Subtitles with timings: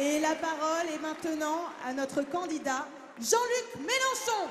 [0.00, 2.86] Et la parole est maintenant à notre candidat
[3.20, 4.48] Jean-Luc Mélenchon.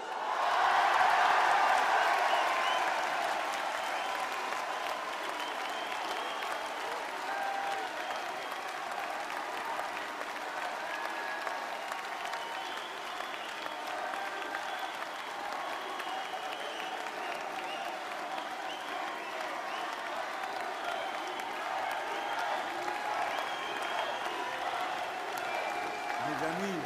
[26.28, 26.80] Mes amis,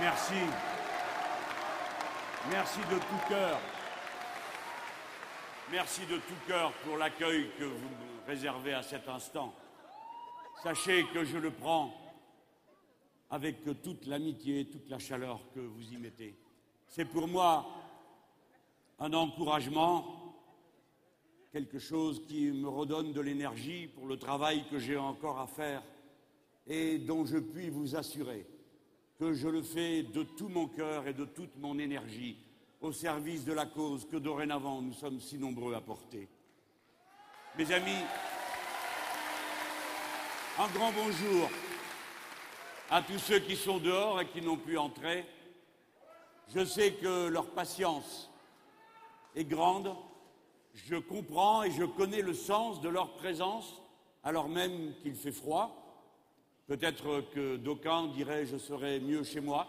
[0.00, 0.34] merci.
[2.76, 3.60] Merci de tout cœur.
[5.70, 9.54] Merci de tout cœur pour l'accueil que vous me réservez à cet instant.
[10.60, 11.94] Sachez que je le prends
[13.30, 16.34] avec toute l'amitié toute la chaleur que vous y mettez.
[16.88, 17.64] C'est pour moi
[18.98, 20.34] un encouragement,
[21.52, 25.82] quelque chose qui me redonne de l'énergie pour le travail que j'ai encore à faire
[26.66, 28.48] et dont je puis vous assurer
[29.20, 32.36] que je le fais de tout mon cœur et de toute mon énergie
[32.84, 36.28] au service de la cause que dorénavant nous sommes si nombreux à porter.
[37.56, 38.04] Mes amis,
[40.58, 41.48] un grand bonjour
[42.90, 45.24] à tous ceux qui sont dehors et qui n'ont pu entrer.
[46.54, 48.30] Je sais que leur patience
[49.34, 49.96] est grande.
[50.74, 53.80] Je comprends et je connais le sens de leur présence,
[54.22, 55.74] alors même qu'il fait froid.
[56.66, 59.68] Peut-être que d'aucuns diraient je serais mieux chez moi,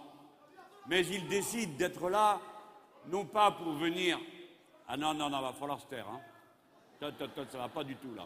[0.89, 2.41] mais ils décident d'être là,
[3.07, 4.19] non pas pour venir.
[4.87, 6.07] Ah non, non, non, va falloir se taire.
[6.09, 6.21] Hein.
[6.99, 8.25] Ça va pas du tout là.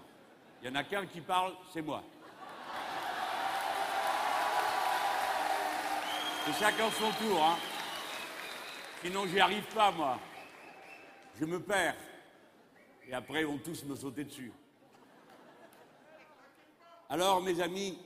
[0.62, 2.04] Il y en a qu'un qui parle, c'est moi.
[6.46, 7.44] C'est chacun son tour.
[7.44, 7.56] Hein.
[9.02, 10.20] Sinon, j'y arrive pas, moi.
[11.40, 11.96] Je me perds.
[13.08, 14.52] Et après, ils vont tous me sauter dessus.
[17.08, 17.98] Alors, mes amis,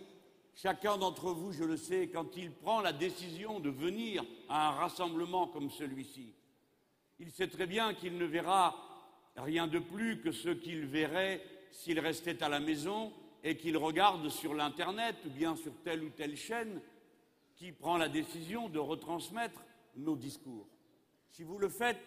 [0.55, 4.71] chacun d'entre vous, je le sais, quand il prend la décision de venir à un
[4.71, 6.33] rassemblement comme celui-ci,
[7.19, 8.75] il sait très bien qu'il ne verra
[9.35, 14.29] rien de plus que ce qu'il verrait s'il restait à la maison et qu'il regarde
[14.29, 16.81] sur l'Internet ou bien sur telle ou telle chaîne
[17.55, 19.63] qui prend la décision de retransmettre
[19.95, 20.67] nos discours.
[21.29, 22.01] Si vous le faites,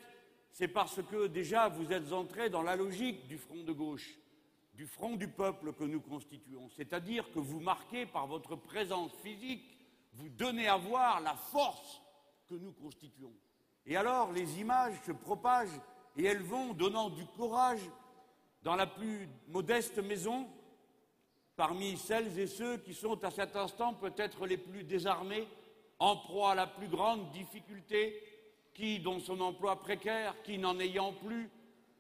[0.53, 4.19] c'est parce que déjà vous êtes entré dans la logique du front de gauche,
[4.75, 9.65] du front du peuple que nous constituons, c'est-à-dire que vous marquez par votre présence physique,
[10.15, 12.01] vous donnez à voir la force
[12.49, 13.35] que nous constituons.
[13.87, 15.81] Et alors les images se propagent
[16.17, 17.81] et elles vont donnant du courage
[18.63, 20.49] dans la plus modeste maison,
[21.55, 25.47] parmi celles et ceux qui sont à cet instant peut-être les plus désarmés,
[25.99, 28.21] en proie à la plus grande difficulté,
[28.75, 31.49] qui, dans son emploi précaire, qui n'en ayant plus,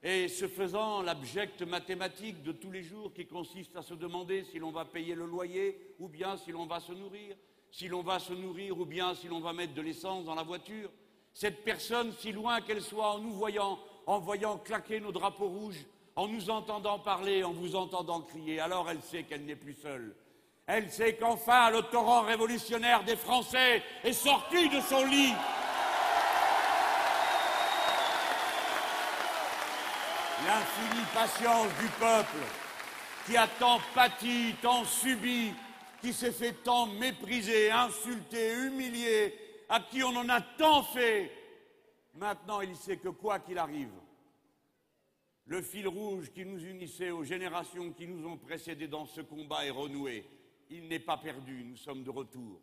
[0.02, 4.58] et se faisant l'abjecte mathématique de tous les jours qui consiste à se demander si
[4.58, 7.34] l'on va payer le loyer ou bien si l'on va se nourrir,
[7.70, 10.42] si l'on va se nourrir ou bien si l'on va mettre de l'essence dans la
[10.42, 10.90] voiture.
[11.38, 15.84] Cette personne, si loin qu'elle soit, en nous voyant, en voyant claquer nos drapeaux rouges,
[16.16, 20.16] en nous entendant parler, en vous entendant crier, alors elle sait qu'elle n'est plus seule.
[20.66, 25.34] Elle sait qu'enfin le torrent révolutionnaire des Français est sorti de son lit.
[30.46, 32.46] L'infinie patience du peuple
[33.26, 35.52] qui a tant pâti, tant subi,
[36.00, 41.30] qui s'est fait tant mépriser, insulter, humilier, à qui on en a tant fait.
[42.14, 43.92] Maintenant, il sait que quoi qu'il arrive,
[45.46, 49.64] le fil rouge qui nous unissait aux générations qui nous ont précédés dans ce combat
[49.66, 50.28] est renoué.
[50.70, 52.60] Il n'est pas perdu, nous sommes de retour.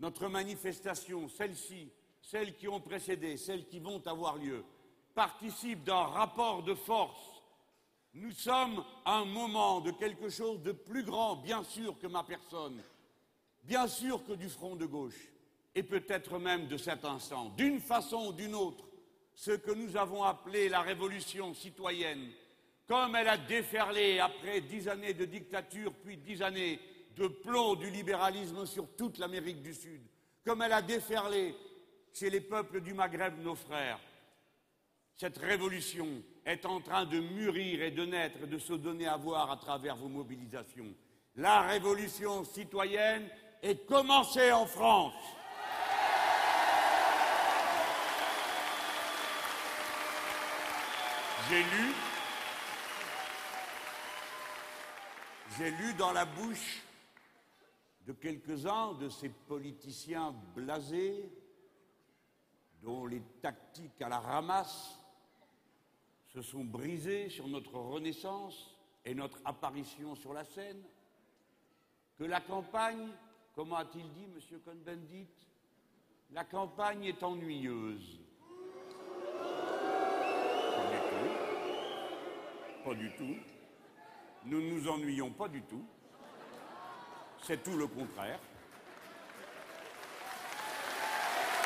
[0.00, 1.90] Notre manifestation, celle-ci,
[2.20, 4.64] celles qui ont précédé, celles qui vont avoir lieu,
[5.14, 7.42] participe d'un rapport de force.
[8.14, 12.24] Nous sommes à un moment de quelque chose de plus grand, bien sûr, que ma
[12.24, 12.82] personne,
[13.62, 15.30] bien sûr que du front de gauche,
[15.76, 18.86] et peut-être même de cet instant, d'une façon ou d'une autre,
[19.34, 22.30] ce que nous avons appelé la révolution citoyenne,
[22.88, 26.80] comme elle a déferlé après dix années de dictature, puis dix années
[27.14, 30.00] de plomb du libéralisme sur toute l'Amérique du Sud,
[30.46, 31.54] comme elle a déferlé
[32.14, 34.00] chez les peuples du Maghreb, nos frères,
[35.14, 36.08] cette révolution
[36.46, 39.58] est en train de mûrir et de naître et de se donner à voir à
[39.58, 40.94] travers vos mobilisations.
[41.34, 43.28] La révolution citoyenne
[43.62, 45.12] est commencée en France.
[51.48, 51.62] J'ai
[55.70, 56.82] lu, dans la bouche
[58.06, 61.30] de quelques-uns de ces politiciens blasés,
[62.82, 64.98] dont les tactiques à la ramasse
[66.28, 70.82] se sont brisées sur notre renaissance et notre apparition sur la scène,
[72.18, 73.10] que la campagne
[73.56, 75.26] comment a-t-il dit, Monsieur Cohn-Bendit?
[76.32, 78.20] La campagne est ennuyeuse.
[80.76, 81.46] Pas du tout.
[82.86, 83.34] Pas du tout.
[84.44, 85.84] Nous ne nous ennuyons pas du tout.
[87.42, 88.38] C'est tout le contraire.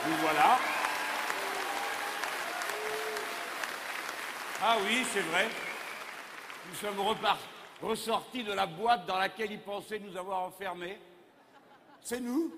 [0.09, 0.59] Nous voilà.
[4.63, 5.49] Ah oui, c'est vrai.
[6.71, 7.01] Nous sommes
[7.83, 10.99] ressortis de la boîte dans laquelle ils pensaient nous avoir enfermés.
[12.01, 12.51] C'est nous.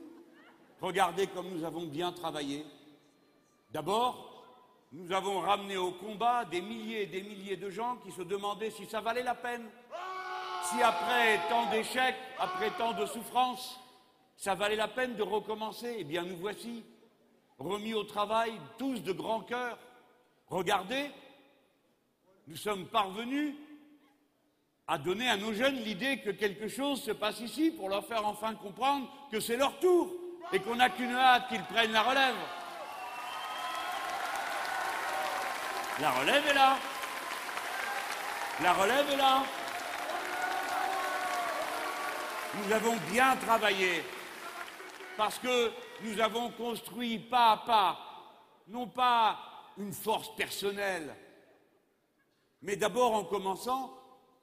[0.81, 2.65] Regardez comme nous avons bien travaillé.
[3.73, 4.31] D'abord,
[4.93, 8.71] nous avons ramené au combat des milliers et des milliers de gens qui se demandaient
[8.71, 9.65] si ça valait la peine.
[10.65, 13.81] Si après tant d'échecs, après tant de souffrances,
[14.37, 15.97] ça valait la peine de recommencer.
[15.99, 16.85] Eh bien, nous voici,
[17.59, 19.79] remis au travail, tous de grand cœur.
[20.49, 21.11] Regardez,
[22.47, 23.55] nous sommes parvenus
[24.87, 28.27] à donner à nos jeunes l'idée que quelque chose se passe ici pour leur faire
[28.27, 30.12] enfin comprendre que c'est leur tour
[30.53, 32.37] et qu'on n'a qu'une hâte qu'ils prennent la relève.
[36.00, 36.79] La relève est là.
[38.62, 39.44] La relève est là.
[42.55, 44.03] Nous avons bien travaillé
[45.17, 45.71] parce que
[46.03, 47.99] nous avons construit pas à pas,
[48.69, 49.39] non pas
[49.79, 51.15] une force personnelle,
[52.62, 53.99] mais d'abord en commençant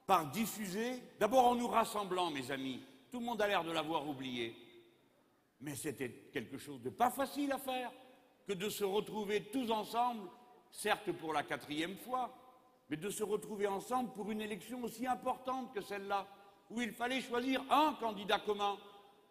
[0.06, 2.82] par diffuser, d'abord en nous rassemblant, mes amis.
[3.10, 4.56] Tout le monde a l'air de l'avoir oublié.
[5.60, 7.92] Mais c'était quelque chose de pas facile à faire
[8.46, 10.28] que de se retrouver tous ensemble,
[10.70, 12.34] certes pour la quatrième fois,
[12.88, 16.26] mais de se retrouver ensemble pour une élection aussi importante que celle-là,
[16.70, 18.76] où il fallait choisir un candidat commun,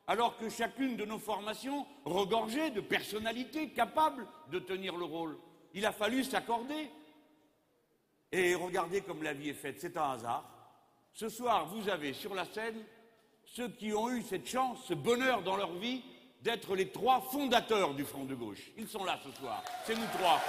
[0.07, 5.37] alors que chacune de nos formations regorgeait de personnalités capables de tenir le rôle.
[5.73, 6.89] Il a fallu s'accorder.
[8.31, 10.43] Et regardez comme la vie est faite, c'est un hasard.
[11.13, 12.83] Ce soir, vous avez sur la scène
[13.45, 16.03] ceux qui ont eu cette chance, ce bonheur dans leur vie
[16.41, 18.71] d'être les trois fondateurs du Front de gauche.
[18.77, 20.39] Ils sont là ce soir, c'est nous trois.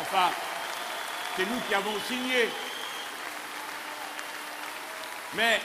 [0.00, 0.30] Enfin,
[1.36, 2.48] c'est nous qui avons signé.
[5.36, 5.60] Mais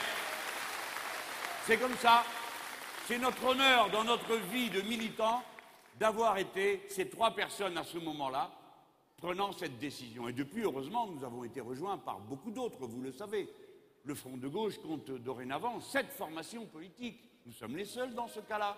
[1.66, 2.24] c'est comme ça.
[3.06, 5.42] C'est notre honneur dans notre vie de militant
[5.98, 8.50] d'avoir été ces trois personnes à ce moment-là
[9.18, 10.28] prenant cette décision.
[10.28, 13.48] Et depuis, heureusement, nous avons été rejoints par beaucoup d'autres, vous le savez.
[14.04, 17.20] Le Front de gauche compte dorénavant sept formations politiques.
[17.46, 18.76] Nous sommes les seuls dans ce cas-là.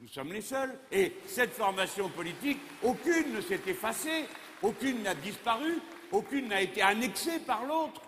[0.00, 0.78] Nous sommes les seuls.
[0.92, 4.26] Et cette formation politique, aucune ne s'est effacée,
[4.62, 5.80] aucune n'a disparu,
[6.12, 8.00] aucune n'a été annexée par l'autre.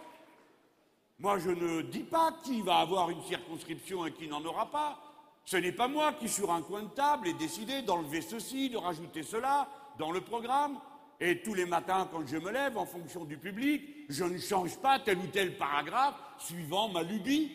[1.18, 5.00] Moi, je ne dis pas qui va avoir une circonscription et qui n'en aura pas.
[5.44, 8.76] Ce n'est pas moi qui, sur un coin de table, ai décidé d'enlever ceci, de
[8.76, 10.78] rajouter cela dans le programme.
[11.18, 14.78] Et tous les matins, quand je me lève, en fonction du public, je ne change
[14.78, 17.50] pas tel ou tel paragraphe suivant ma lubie.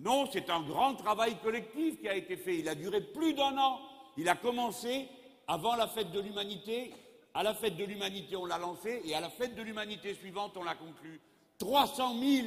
[0.00, 2.58] Non, c'est un grand travail collectif qui a été fait.
[2.58, 3.80] Il a duré plus d'un an.
[4.16, 5.08] Il a commencé
[5.46, 6.94] avant la fête de l'humanité.
[7.34, 9.02] À la fête de l'humanité, on l'a lancé.
[9.04, 11.20] Et à la fête de l'humanité suivante, on l'a conclu.
[11.58, 12.46] 300 000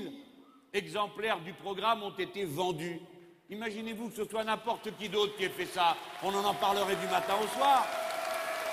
[0.74, 3.02] exemplaires du programme ont été vendus.
[3.50, 5.98] Imaginez-vous que ce soit n'importe qui d'autre qui ait fait ça.
[6.24, 7.86] On en en parlerait du matin au soir.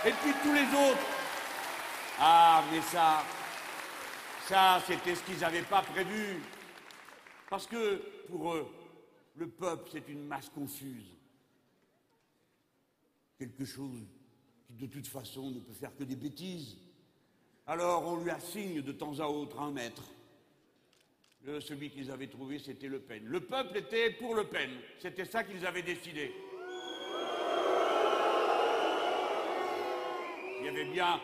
[0.06, 1.02] Et puis tous les autres.
[2.20, 3.24] Ah, mais ça,
[4.46, 6.40] ça, c'était ce qu'ils n'avaient pas prévu.
[7.48, 7.96] Parce que
[8.28, 8.66] pour eux,
[9.36, 11.06] le peuple, c'est une masse confuse.
[13.38, 14.04] Quelque chose
[14.66, 16.76] qui, de toute façon, ne peut faire que des bêtises.
[17.66, 20.04] Alors, on lui assigne de temps à autre un maître
[21.60, 23.24] celui qu'ils avaient trouvé, c'était Le Pen.
[23.24, 24.70] Le peuple était pour Le Pen.
[24.98, 26.32] C'était ça qu'ils avaient décidé.
[30.60, 31.20] Il y avait bien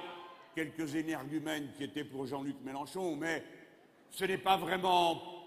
[0.54, 3.44] quelques énergumènes qui étaient pour Jean-Luc Mélenchon, mais
[4.10, 5.43] ce n'est pas vraiment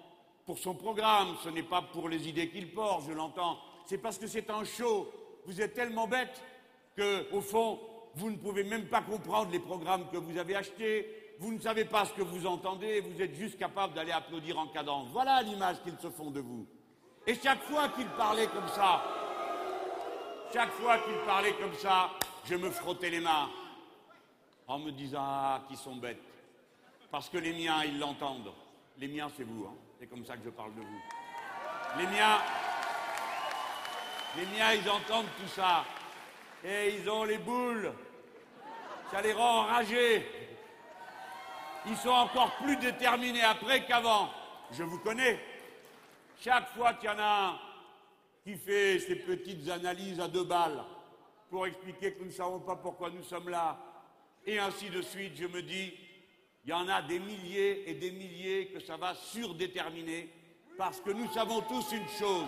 [0.48, 3.60] pour son programme, ce n'est pas pour les idées qu'il porte, je l'entends.
[3.86, 5.12] C'est parce que c'est un show.
[5.46, 6.42] Vous êtes tellement bête
[6.96, 7.78] que, au fond,
[8.16, 11.84] vous ne pouvez même pas comprendre les programmes que vous avez achetés, vous ne savez
[11.84, 15.10] pas ce que vous entendez, vous êtes juste capable d'aller applaudir en cadence.
[15.12, 16.66] Voilà l'image qu'ils se font de vous.
[17.28, 19.04] Et chaque fois qu'ils parlaient comme ça,
[20.54, 22.12] chaque fois qu'ils parlaient comme ça,
[22.46, 23.50] je me frottais les mains
[24.66, 26.24] en me disant Ah, qui sont bêtes.
[27.12, 28.54] Parce que les miens, ils l'entendent.
[28.98, 29.66] Les miens, c'est vous.
[29.66, 29.76] Hein.
[30.00, 31.02] C'est comme ça que je parle de vous.
[31.98, 32.40] Les miens,
[34.38, 35.86] les miens, ils entendent tout ça.
[36.64, 37.92] Et ils ont les boules.
[39.12, 40.48] Ça les rend enragés
[41.90, 44.30] ils sont encore plus déterminés après qu'avant.
[44.72, 45.40] Je vous connais.
[46.42, 47.60] Chaque fois qu'il y en a un
[48.44, 50.84] qui fait ses petites analyses à deux balles
[51.50, 53.78] pour expliquer que nous ne savons pas pourquoi nous sommes là,
[54.46, 55.94] et ainsi de suite, je me dis,
[56.68, 60.30] il y en a des milliers et des milliers que ça va surdéterminer,
[60.78, 62.46] parce que nous savons tous une chose.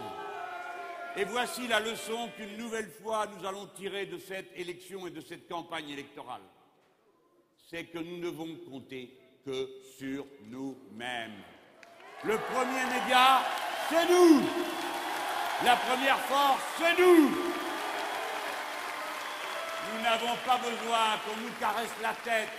[1.15, 5.21] Et voici la leçon qu'une nouvelle fois nous allons tirer de cette élection et de
[5.21, 6.41] cette campagne électorale.
[7.69, 11.41] C'est que nous ne devons compter que sur nous-mêmes.
[12.25, 13.39] Le premier média,
[13.89, 14.41] c'est nous.
[15.63, 17.29] La première force, c'est nous.
[19.93, 22.49] Nous n'avons pas besoin qu'on nous caresse la tête,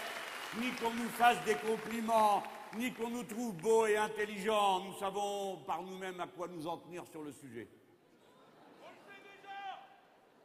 [0.58, 2.42] ni qu'on nous fasse des compliments,
[2.76, 4.80] ni qu'on nous trouve beaux et intelligents.
[4.80, 7.68] Nous savons par nous-mêmes à quoi nous en tenir sur le sujet.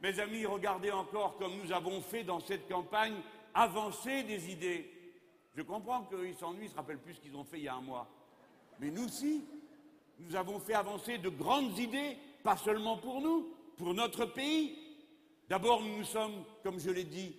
[0.02, 3.16] Mes amis, regardez encore comme nous avons fait dans cette campagne
[3.54, 4.92] avancer des idées.
[5.56, 7.76] Je comprends qu'ils s'ennuient, ils se rappellent plus ce qu'ils ont fait il y a
[7.76, 8.08] un mois.
[8.80, 9.46] Mais nous aussi,
[10.20, 13.48] nous avons fait avancer de grandes idées, pas seulement pour nous,
[13.78, 14.78] pour notre pays.
[15.50, 17.36] D'abord, nous nous sommes, comme je l'ai dit,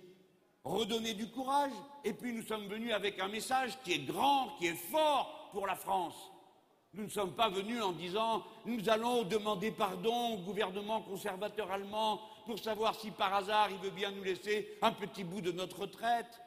[0.67, 1.71] redonnés du courage,
[2.03, 5.67] et puis nous sommes venus avec un message qui est grand, qui est fort pour
[5.67, 6.15] la France.
[6.93, 12.19] Nous ne sommes pas venus en disant nous allons demander pardon au gouvernement conservateur allemand
[12.45, 15.81] pour savoir si par hasard il veut bien nous laisser un petit bout de notre
[15.81, 16.41] retraite.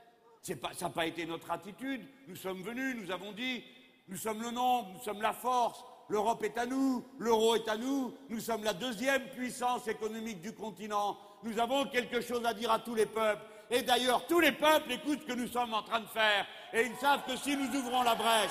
[0.60, 2.00] Pas, ça n'a pas été notre attitude.
[2.26, 3.62] Nous sommes venus, nous avons dit
[4.08, 7.76] nous sommes le nombre, nous sommes la force, l'Europe est à nous, l'euro est à
[7.76, 11.16] nous, nous sommes la deuxième puissance économique du continent.
[11.44, 13.44] Nous avons quelque chose à dire à tous les peuples.
[13.70, 16.44] Et d'ailleurs, tous les peuples écoutent ce que nous sommes en train de faire.
[16.72, 18.50] Et ils savent que si nous ouvrons la brèche,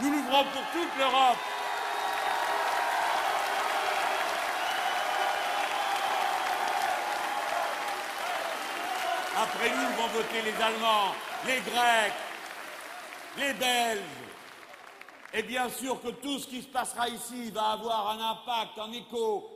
[0.00, 1.38] nous l'ouvrons pour toute l'Europe.
[9.40, 11.14] Après nous vont voter les Allemands,
[11.46, 12.12] les Grecs,
[13.38, 14.00] les Belges.
[15.32, 18.92] Et bien sûr que tout ce qui se passera ici va avoir un impact, un
[18.92, 19.48] écho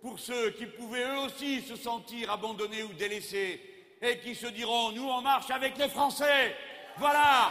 [0.00, 3.73] pour ceux qui pouvaient eux aussi se sentir abandonnés ou délaissés
[4.04, 6.56] et qui se diront Nous, on marche avec les Français.
[6.98, 7.50] Voilà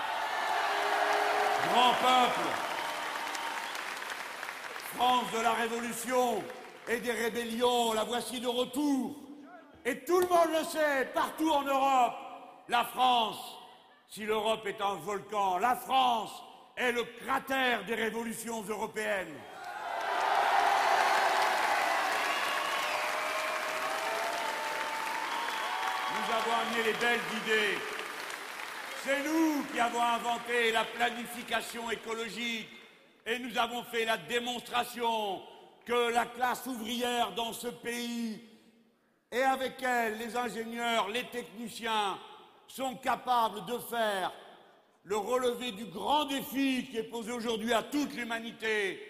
[1.72, 2.48] grand peuple,
[4.95, 6.43] France de la Révolution
[6.88, 9.15] et des rébellions, la voici de retour.
[9.86, 12.13] Et tout le monde le sait, partout en Europe,
[12.69, 13.57] la France,
[14.07, 16.43] si l'Europe est un volcan, la France
[16.77, 19.36] est le cratère des révolutions européennes.
[26.15, 27.77] Nous avons les belles idées
[29.03, 32.70] c'est nous qui avons inventé la planification écologique
[33.25, 35.42] et nous avons fait la démonstration
[35.86, 38.42] que la classe ouvrière dans ce pays
[39.32, 42.18] et avec elle les ingénieurs, les techniciens
[42.68, 44.32] sont capables de faire
[45.03, 49.01] le relevé du grand défi qui est posé aujourd'hui à toute l'humanité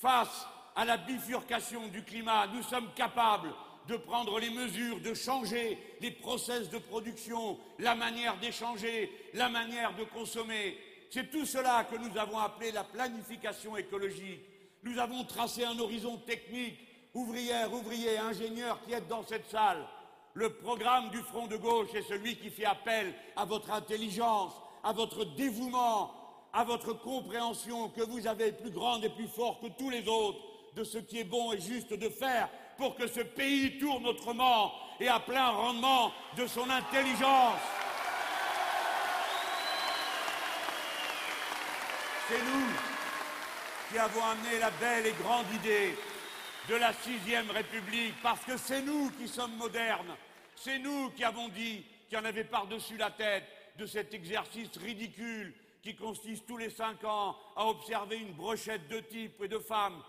[0.00, 2.48] face à la bifurcation du climat.
[2.52, 3.52] Nous sommes capables
[3.88, 9.94] de prendre les mesures, de changer les process de production, la manière d'échanger, la manière
[9.96, 10.76] de consommer.
[11.10, 14.40] C'est tout cela que nous avons appelé la planification écologique.
[14.82, 16.78] Nous avons tracé un horizon technique,
[17.14, 19.86] ouvrières, ouvriers, ingénieurs qui êtes dans cette salle.
[20.34, 24.52] Le programme du Front de gauche est celui qui fait appel à votre intelligence,
[24.84, 26.12] à votre dévouement,
[26.52, 30.38] à votre compréhension que vous avez plus grande et plus forte que tous les autres
[30.74, 34.72] de ce qui est bon et juste de faire pour que ce pays tourne autrement
[35.00, 37.60] et à plein rendement de son intelligence.
[42.28, 42.66] C'est nous
[43.90, 45.96] qui avons amené la belle et grande idée
[46.68, 50.16] de la sixième République, parce que c'est nous qui sommes modernes,
[50.56, 53.44] c'est nous qui avons dit qu'il y en avait par-dessus la tête
[53.78, 58.98] de cet exercice ridicule qui consiste tous les cinq ans à observer une brochette de
[58.98, 60.02] types et de femmes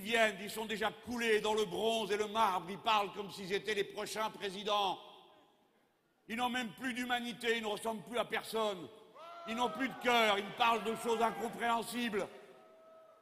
[0.00, 3.52] viennent, ils sont déjà coulés dans le bronze et le marbre, ils parlent comme s'ils
[3.52, 4.98] étaient les prochains présidents.
[6.28, 8.88] Ils n'ont même plus d'humanité, ils ne ressemblent plus à personne.
[9.48, 12.28] Ils n'ont plus de cœur, ils parlent de choses incompréhensibles.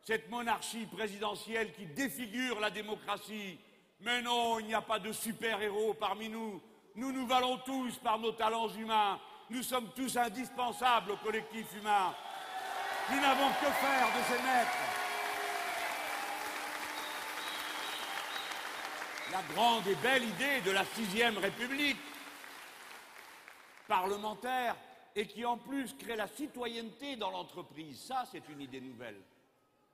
[0.02, 3.58] Cette monarchie présidentielle qui défigure la démocratie.
[4.00, 6.60] Mais non, il n'y a pas de super-héros parmi nous.
[6.94, 9.18] Nous nous valons tous par nos talents humains.
[9.48, 12.14] Nous sommes tous indispensables au collectif humain.
[13.10, 14.89] Nous n'avons que faire de ces maîtres.
[19.32, 21.96] La grande et belle idée de la sixième République
[23.86, 24.76] parlementaire
[25.14, 28.00] et qui en plus crée la citoyenneté dans l'entreprise.
[28.00, 29.20] Ça, c'est une idée nouvelle.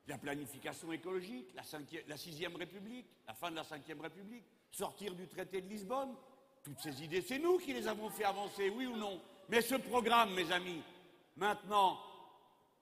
[0.06, 5.60] La planification écologique, la, sixième République, la fin de la cinquième République, sortir du traité
[5.60, 6.14] de Lisbonne,
[6.62, 9.20] toutes ces idées, c'est nous qui les avons fait avancer, oui ou non.
[9.48, 10.82] Mais ce programme, mes amis,
[11.36, 11.98] maintenant,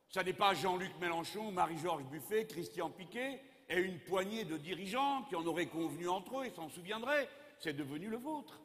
[0.08, 5.36] ça n'est pas Jean-Luc Mélenchon, Marie-Georges Buffet, Christian Piquet, et une poignée de dirigeants qui
[5.36, 7.28] en auraient convenu entre eux et s'en souviendraient.
[7.58, 8.60] C'est devenu le vôtre.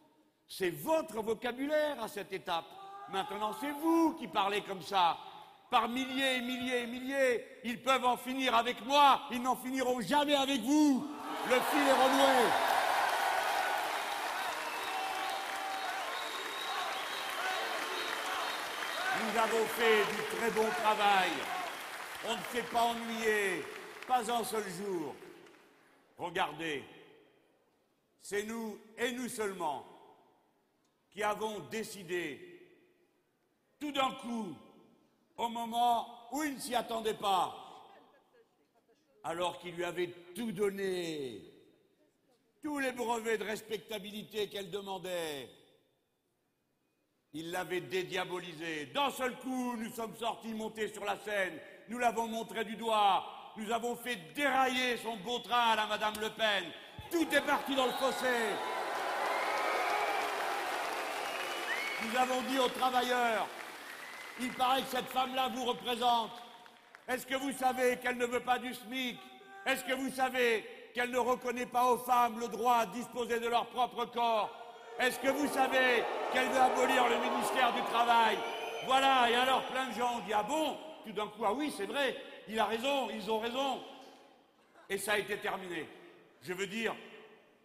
[0.47, 2.65] C'est votre vocabulaire à cette étape.
[3.11, 5.17] Maintenant, c'est vous qui parlez comme ça.
[5.69, 10.01] Par milliers et milliers et milliers, ils peuvent en finir avec moi, ils n'en finiront
[10.01, 11.07] jamais avec vous.
[11.47, 12.49] Le fil est renoué.
[19.21, 21.29] Nous avons fait du très bon travail.
[22.27, 23.63] On ne s'est pas ennuyé,
[24.09, 25.15] pas un seul jour.
[26.17, 26.83] Regardez,
[28.23, 29.85] c'est nous et nous seulement
[31.11, 32.39] qui avons décidé,
[33.79, 34.55] tout d'un coup,
[35.37, 37.55] au moment où il ne s'y attendait pas,
[39.23, 41.43] alors qu'il lui avait tout donné,
[42.63, 45.49] tous les brevets de respectabilité qu'elle demandait,
[47.33, 48.87] il l'avait dédiabolisé.
[48.87, 51.59] D'un seul coup, nous sommes sortis monter sur la scène.
[51.89, 53.38] Nous l'avons montré du doigt.
[53.59, 56.63] Nous avons fait dérailler son beau train à Madame Le Pen.
[57.11, 58.27] Tout est parti dans le fossé.
[62.03, 63.47] Nous avons dit aux travailleurs,
[64.39, 66.31] il paraît que cette femme-là vous représente.
[67.09, 69.19] Est-ce que vous savez qu'elle ne veut pas du SMIC?
[69.65, 73.47] Est-ce que vous savez qu'elle ne reconnaît pas aux femmes le droit à disposer de
[73.49, 74.49] leur propre corps?
[74.99, 78.37] Est-ce que vous savez qu'elle veut abolir le ministère du Travail?
[78.85, 80.77] Voilà, et alors plein de gens ont dit Ah bon?
[81.05, 82.15] Tout d'un coup, ah oui, c'est vrai,
[82.49, 83.81] il a raison, ils ont raison.
[84.89, 85.87] Et ça a été terminé.
[86.41, 86.95] Je veux dire,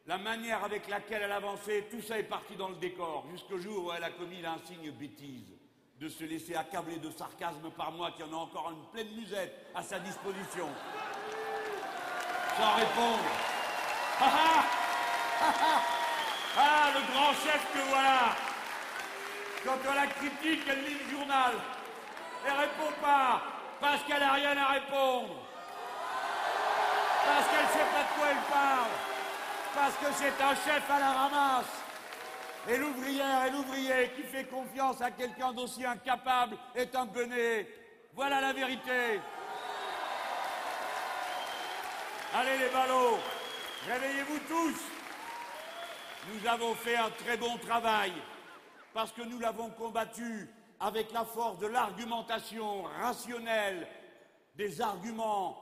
[0.07, 3.87] la manière avec laquelle elle avançait, tout ça est parti dans le décor, jusqu'au jour
[3.87, 5.55] où elle a commis l'insigne bêtise
[5.99, 9.71] de se laisser accabler de sarcasme par moi qui en a encore une pleine musette
[9.75, 10.69] à sa disposition.
[12.59, 13.25] Sans répondre.
[14.21, 14.65] Ah ah,
[15.41, 15.83] ah, ah,
[16.59, 18.37] ah le grand chef que voilà
[19.65, 21.55] Quand on la critique, elle lit le journal.
[22.47, 23.43] Elle répond pas,
[23.81, 25.35] parce qu'elle n'a rien à répondre.
[27.27, 28.91] Parce qu'elle ne sait pas de quoi elle parle
[29.75, 31.83] parce que c'est un chef à la ramasse.
[32.69, 37.69] Et l'ouvrière et l'ouvrier qui fait confiance à quelqu'un d'aussi incapable est un benet.
[38.15, 39.21] Voilà la vérité.
[42.35, 43.19] Allez les ballots,
[43.87, 44.81] réveillez-vous tous.
[46.33, 48.13] Nous avons fait un très bon travail
[48.95, 50.49] parce que nous l'avons combattu
[50.85, 53.89] avec la force de l'argumentation rationnelle,
[54.55, 55.59] des arguments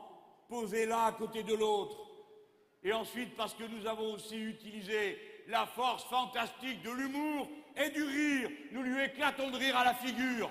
[0.48, 1.96] posés l'un à côté de l'autre
[2.82, 8.02] et ensuite parce que nous avons aussi utilisé la force fantastique de l'humour et du
[8.02, 8.50] rire.
[8.72, 10.50] Nous lui éclatons de rire à la figure.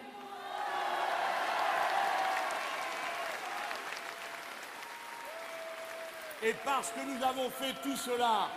[6.43, 8.49] Et parce que nous avons fait tout cela,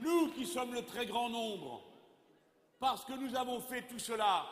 [0.00, 1.82] nous qui sommes le très grand nombre,
[2.80, 4.46] parce que nous avons fait tout cela,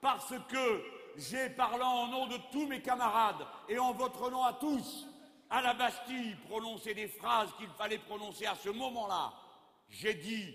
[0.00, 0.84] parce que
[1.16, 5.06] j'ai, parlant au nom de tous mes camarades et en votre nom à tous,
[5.50, 9.32] à la Bastille prononcer des phrases qu'il fallait prononcer à ce moment-là.
[9.88, 10.54] J'ai dit,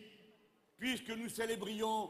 [0.78, 2.10] puisque nous célébrions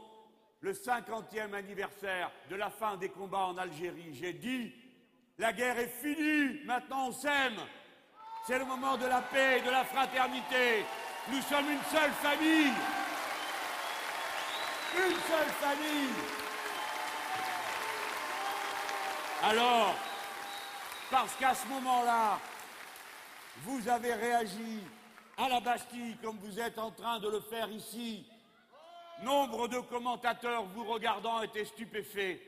[0.60, 4.72] le 50e anniversaire de la fin des combats en Algérie, j'ai dit,
[5.38, 7.56] la guerre est finie, maintenant on s'aime.
[8.46, 10.84] C'est le moment de la paix de la fraternité.
[11.32, 12.72] Nous sommes une seule famille.
[14.96, 16.14] Une seule famille.
[19.42, 19.94] Alors,
[21.10, 22.38] parce qu'à ce moment-là,
[23.62, 24.80] vous avez réagi
[25.36, 28.24] à la Bastille comme vous êtes en train de le faire ici.
[29.22, 32.40] Nombre de commentateurs vous regardant étaient stupéfaits.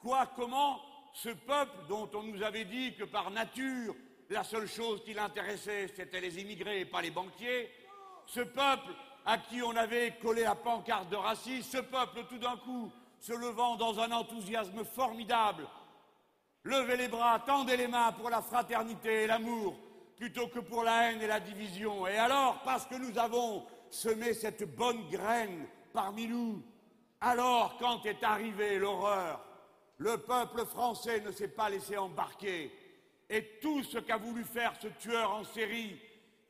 [0.00, 0.80] Quoi, comment
[1.12, 3.94] Ce peuple dont on nous avait dit que par nature,
[4.30, 7.70] la seule chose qui l'intéressait, c'était les immigrés et pas les banquiers,
[8.26, 8.92] ce peuple
[9.26, 13.32] à qui on avait collé la pancarte de racisme, ce peuple tout d'un coup se
[13.32, 15.66] levant dans un enthousiasme formidable,
[16.62, 19.76] levez les bras, tendez les mains pour la fraternité et l'amour,
[20.16, 22.06] plutôt que pour la haine et la division.
[22.06, 26.62] Et alors, parce que nous avons semé cette bonne graine parmi nous,
[27.20, 29.40] alors quand est arrivée l'horreur,
[29.98, 32.70] le peuple français ne s'est pas laissé embarquer.
[33.28, 35.98] Et tout ce qu'a voulu faire ce tueur en série,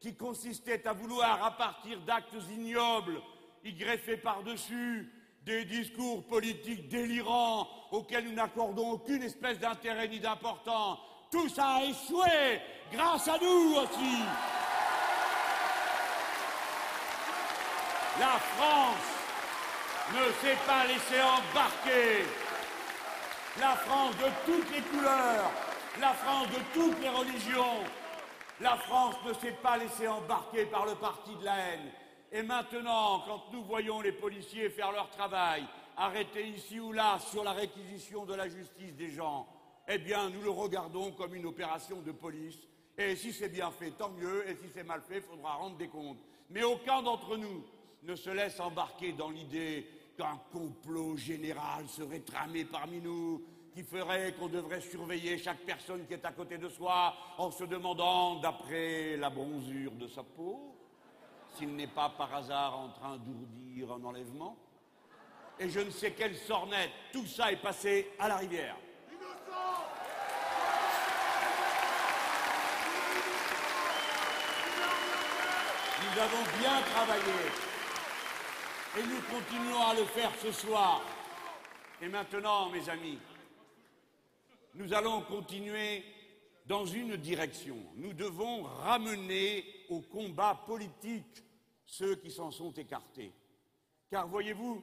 [0.01, 3.21] qui consistait à vouloir, à partir d'actes ignobles,
[3.65, 5.11] y greffer par-dessus
[5.45, 10.99] des discours politiques délirants auxquels nous n'accordons aucune espèce d'intérêt ni d'importance,
[11.31, 12.61] tout ça a échoué
[12.93, 14.23] grâce à nous aussi.
[18.19, 19.17] La France
[20.15, 22.25] ne s'est pas laissée embarquer.
[23.61, 25.51] La France de toutes les couleurs,
[26.01, 27.85] la France de toutes les religions,
[28.61, 31.93] la France ne s'est pas laissée embarquer par le parti de la haine.
[32.33, 35.65] Et maintenant, quand nous voyons les policiers faire leur travail,
[35.97, 39.47] arrêter ici ou là sur la réquisition de la justice des gens,
[39.89, 42.59] eh bien, nous le regardons comme une opération de police.
[42.99, 44.49] Et si c'est bien fait, tant mieux.
[44.49, 46.19] Et si c'est mal fait, il faudra rendre des comptes.
[46.51, 47.65] Mais aucun d'entre nous
[48.03, 53.43] ne se laisse embarquer dans l'idée qu'un complot général serait tramé parmi nous,
[53.77, 57.63] qui ferait qu'on devrait surveiller chaque personne qui est à côté de soi en se
[57.65, 60.75] demandant, d'après la bronzure de sa peau,
[61.55, 64.57] s'il n'est pas par hasard en train d'ourdir un enlèvement.
[65.61, 68.77] Et je ne sais quelle sornette, tout ça est passé à la rivière.
[76.01, 77.41] Nous avons bien travaillé
[78.97, 81.03] et nous continuons à le faire ce soir.
[82.01, 83.19] Et maintenant, mes amis,
[84.77, 86.05] nous allons continuer
[86.67, 87.79] dans une direction.
[87.97, 91.43] Nous devons ramener au combat politique
[91.87, 93.33] ceux qui s'en sont écartés.
[94.11, 94.83] Car voyez-vous,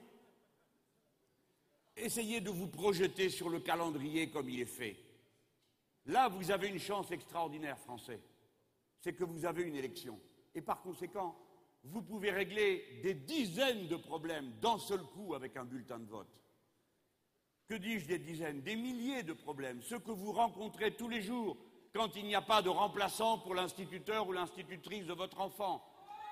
[1.96, 4.98] essayez de vous projeter sur le calendrier comme il est fait.
[6.08, 8.20] Là, vous avez une chance extraordinaire, Français.
[9.00, 10.20] C'est que vous avez une élection.
[10.56, 11.38] Et par conséquent,
[11.84, 16.43] vous pouvez régler des dizaines de problèmes d'un seul coup avec un bulletin de vote.
[17.74, 21.58] Que dis-je des dizaines Des milliers de problèmes, ceux que vous rencontrez tous les jours
[21.92, 25.84] quand il n'y a pas de remplaçant pour l'instituteur ou l'institutrice de votre enfant,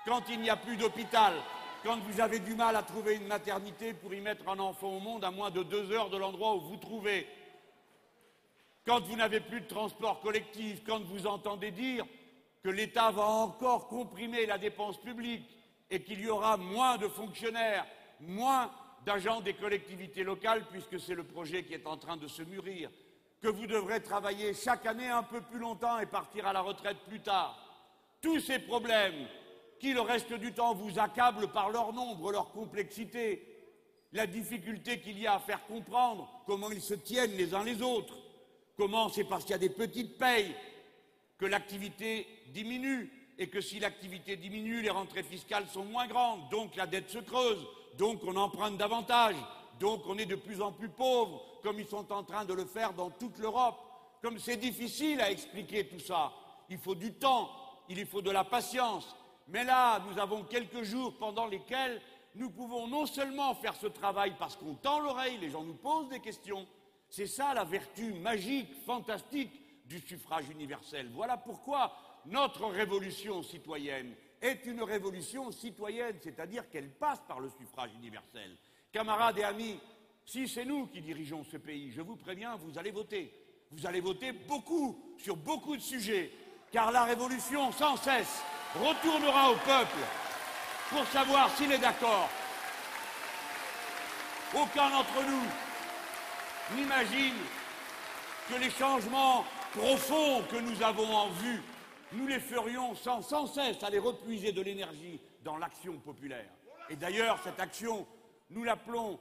[0.06, 1.34] quand il n'y a plus d'hôpital,
[1.82, 5.00] quand vous avez du mal à trouver une maternité pour y mettre un enfant au
[5.00, 7.26] monde à moins de deux heures de l'endroit où vous trouvez,
[8.86, 12.06] quand vous n'avez plus de transport collectif, quand vous entendez dire
[12.62, 15.58] que l'État va encore comprimer la dépense publique
[15.90, 17.84] et qu'il y aura moins de fonctionnaires,
[18.20, 18.70] moins
[19.04, 22.90] d'agents des collectivités locales, puisque c'est le projet qui est en train de se mûrir,
[23.40, 26.98] que vous devrez travailler chaque année un peu plus longtemps et partir à la retraite
[27.08, 27.58] plus tard.
[28.20, 29.26] Tous ces problèmes
[29.80, 33.44] qui, le reste du temps, vous accablent par leur nombre, leur complexité,
[34.12, 37.82] la difficulté qu'il y a à faire comprendre comment ils se tiennent les uns les
[37.82, 38.14] autres,
[38.76, 40.54] comment c'est parce qu'il y a des petites payes
[41.38, 46.76] que l'activité diminue et que si l'activité diminue, les rentrées fiscales sont moins grandes, donc
[46.76, 47.66] la dette se creuse,
[47.98, 49.36] donc on emprunte davantage,
[49.78, 52.64] donc on est de plus en plus pauvre, comme ils sont en train de le
[52.64, 53.76] faire dans toute l'Europe.
[54.22, 56.32] Comme c'est difficile à expliquer tout ça,
[56.68, 57.50] il faut du temps,
[57.88, 59.16] il faut de la patience.
[59.48, 62.00] Mais là, nous avons quelques jours pendant lesquels
[62.34, 66.08] nous pouvons non seulement faire ce travail parce qu'on tend l'oreille, les gens nous posent
[66.08, 66.66] des questions,
[67.08, 69.50] c'est ça la vertu magique, fantastique
[69.86, 71.10] du suffrage universel.
[71.12, 71.92] Voilà pourquoi
[72.24, 78.56] notre révolution citoyenne est une révolution citoyenne, c'est-à-dire qu'elle passe par le suffrage universel.
[78.92, 79.80] Camarades et amis,
[80.26, 83.32] si c'est nous qui dirigeons ce pays, je vous préviens, vous allez voter.
[83.70, 86.30] Vous allez voter beaucoup, sur beaucoup de sujets,
[86.72, 88.42] car la révolution, sans cesse,
[88.74, 89.98] retournera au peuple
[90.90, 92.28] pour savoir s'il est d'accord.
[94.54, 97.34] Aucun d'entre nous n'imagine
[98.48, 101.62] que les changements profonds que nous avons en vue
[102.14, 106.50] nous les ferions sans, cesse aller repuiser de l'énergie dans l'action populaire.
[106.88, 108.06] Et d'ailleurs, cette action,
[108.50, 109.18] nous l'appelons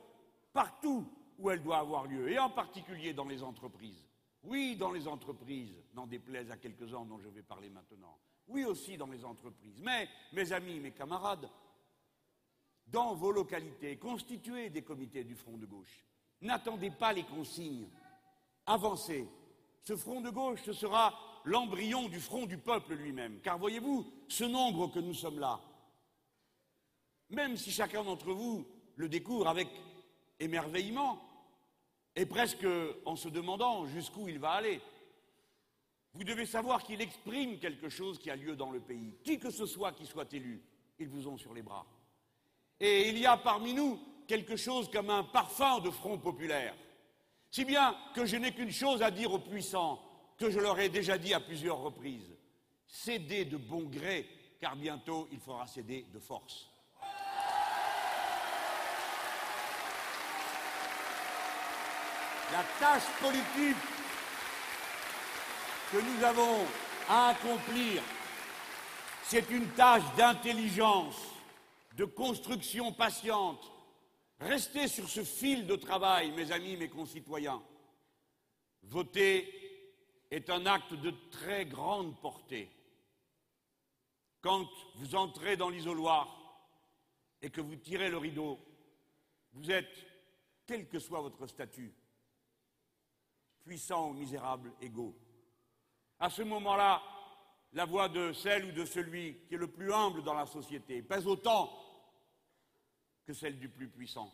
[0.53, 1.05] partout
[1.37, 4.07] où elle doit avoir lieu, et en particulier dans les entreprises.
[4.43, 8.17] Oui, dans les entreprises, n'en déplaise à quelques-uns dont je vais parler maintenant.
[8.47, 9.79] Oui aussi dans les entreprises.
[9.79, 11.49] Mais, mes amis, mes camarades,
[12.87, 16.05] dans vos localités, constituez des comités du Front de gauche.
[16.41, 17.87] N'attendez pas les consignes.
[18.65, 19.27] Avancez.
[19.83, 21.13] Ce Front de gauche, ce sera
[21.45, 23.39] l'embryon du front du peuple lui-même.
[23.41, 25.59] Car voyez-vous, ce nombre que nous sommes là,
[27.29, 29.67] même si chacun d'entre vous le découvre avec
[30.39, 31.21] émerveillement,
[32.15, 32.67] et presque
[33.05, 34.81] en se demandant jusqu'où il va aller,
[36.13, 39.15] vous devez savoir qu'il exprime quelque chose qui a lieu dans le pays.
[39.23, 40.61] Qui que ce soit qui soit élu,
[40.99, 41.85] ils vous ont sur les bras.
[42.79, 46.75] Et il y a parmi nous quelque chose comme un parfum de front populaire.
[47.49, 50.01] Si bien que je n'ai qu'une chose à dire aux puissants,
[50.41, 52.35] que je leur ai déjà dit à plusieurs reprises.
[52.87, 54.27] Cédez de bon gré,
[54.59, 56.67] car bientôt il faudra céder de force.
[62.51, 63.77] La tâche politique
[65.91, 66.65] que nous avons
[67.07, 68.01] à accomplir,
[69.23, 71.17] c'est une tâche d'intelligence,
[71.95, 73.71] de construction patiente.
[74.39, 77.61] Restez sur ce fil de travail, mes amis, mes concitoyens.
[78.81, 79.60] Votez
[80.31, 82.71] est un acte de très grande portée.
[84.39, 86.27] Quand vous entrez dans l'isoloir
[87.41, 88.57] et que vous tirez le rideau,
[89.53, 90.07] vous êtes,
[90.65, 91.93] quel que soit votre statut,
[93.63, 95.15] puissant ou misérable, égaux.
[96.17, 97.03] À ce moment-là,
[97.73, 101.01] la voix de celle ou de celui qui est le plus humble dans la société
[101.01, 101.71] pèse autant
[103.25, 104.33] que celle du plus puissant.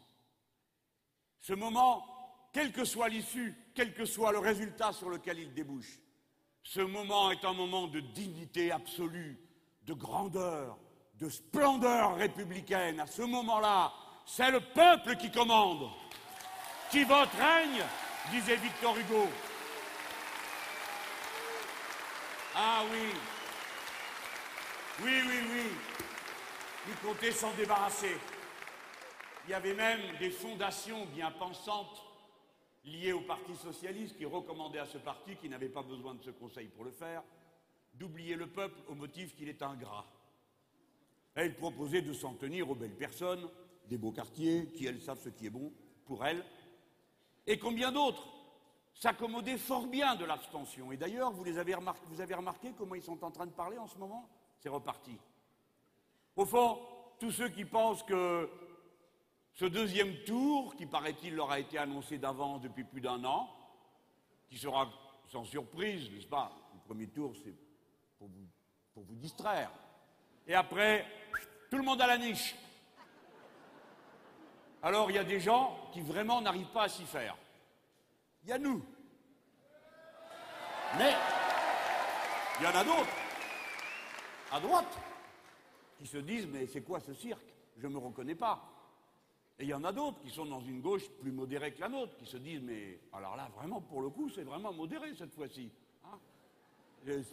[1.41, 2.16] Ce moment
[2.57, 5.99] quelle que soit l'issue, quel que soit le résultat sur lequel il débouche.
[6.63, 9.37] Ce moment est un moment de dignité absolue,
[9.83, 10.75] de grandeur,
[11.19, 12.99] de splendeur républicaine.
[12.99, 13.93] À ce moment-là,
[14.25, 15.87] c'est le peuple qui commande.
[16.89, 17.83] Qui vote règne,
[18.31, 19.27] disait Victor Hugo.
[22.55, 23.11] Ah oui.
[25.03, 25.71] Oui, oui, oui.
[26.87, 28.17] Il comptait s'en débarrasser.
[29.45, 32.06] Il y avait même des fondations bien pensantes
[32.87, 36.31] liées au Parti socialiste qui recommandaient à ce parti, qui n'avait pas besoin de ce
[36.31, 37.21] conseil pour le faire,
[37.93, 40.05] d'oublier le peuple au motif qu'il est ingrat.
[41.37, 43.47] Il proposait de s'en tenir aux belles personnes,
[43.87, 45.71] des beaux quartiers, qui elles savent ce qui est bon
[46.05, 46.43] pour elles,
[47.45, 48.27] et combien d'autres
[48.93, 50.91] s'accommodaient fort bien de l'abstention.
[50.91, 54.27] Et d'ailleurs, vous avez remarqué comment ils sont en train de parler en ce moment?
[54.57, 55.15] C'est reparti.
[56.35, 56.79] Au fond,
[57.19, 58.49] tous ceux qui pensent que
[59.57, 63.49] ce deuxième tour, qui paraît-il leur a été annoncé d'avance depuis plus d'un an,
[64.47, 64.87] qui sera
[65.31, 66.51] sans surprise, n'est-ce pas?
[66.75, 67.55] Le premier tour, c'est
[68.19, 69.71] pour vous, distraire.
[70.45, 71.07] Et après,
[71.71, 72.55] tout le monde à la niche.
[74.83, 77.35] Alors il y a des gens qui vraiment n'arrivent pas à s'y faire.
[78.43, 78.85] Il y a nous.
[80.99, 81.15] Mais
[82.59, 83.09] il y en a d'autres,
[84.51, 84.99] à droite,
[85.97, 87.41] qui se disent mais c'est quoi ce cirque?
[87.77, 88.76] Je ne me reconnais pas.
[89.59, 91.89] Et il y en a d'autres qui sont dans une gauche plus modérée que la
[91.89, 95.33] nôtre, qui se disent mais alors là vraiment pour le coup c'est vraiment modéré cette
[95.33, 95.71] fois-ci.
[96.05, 96.19] Hein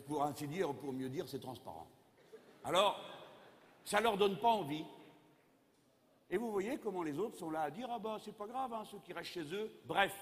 [0.06, 1.86] pour ainsi dire, pour mieux dire, c'est transparent.
[2.64, 3.00] Alors,
[3.84, 4.84] ça ne leur donne pas envie.
[6.30, 8.72] Et vous voyez comment les autres sont là à dire Ah ben c'est pas grave,
[8.72, 9.70] hein, ceux qui restent chez eux.
[9.84, 10.14] Bref,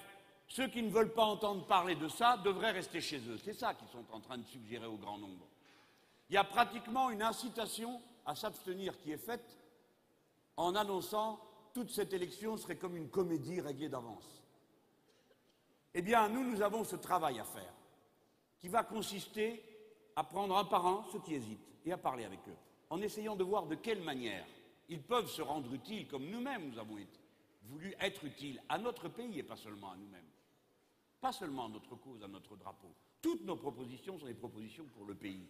[0.47, 3.37] ceux qui ne veulent pas entendre parler de ça devraient rester chez eux.
[3.37, 5.47] C'est ça qu'ils sont en train de suggérer au grand nombre.
[6.29, 9.57] Il y a pratiquement une incitation à s'abstenir qui est faite
[10.57, 11.39] en annonçant
[11.73, 14.43] toute cette élection serait comme une comédie réglée d'avance.
[15.93, 17.73] Eh bien, nous, nous avons ce travail à faire,
[18.59, 19.63] qui va consister
[20.15, 22.57] à prendre un par un ceux qui hésitent et à parler avec eux,
[22.89, 24.45] en essayant de voir de quelle manière
[24.89, 26.97] ils peuvent se rendre utiles, comme nous-mêmes nous avons
[27.63, 30.21] voulu être utiles à notre pays et pas seulement à nous-mêmes.
[31.21, 32.93] Pas seulement à notre cause, à notre drapeau.
[33.21, 35.47] Toutes nos propositions sont des propositions pour le pays.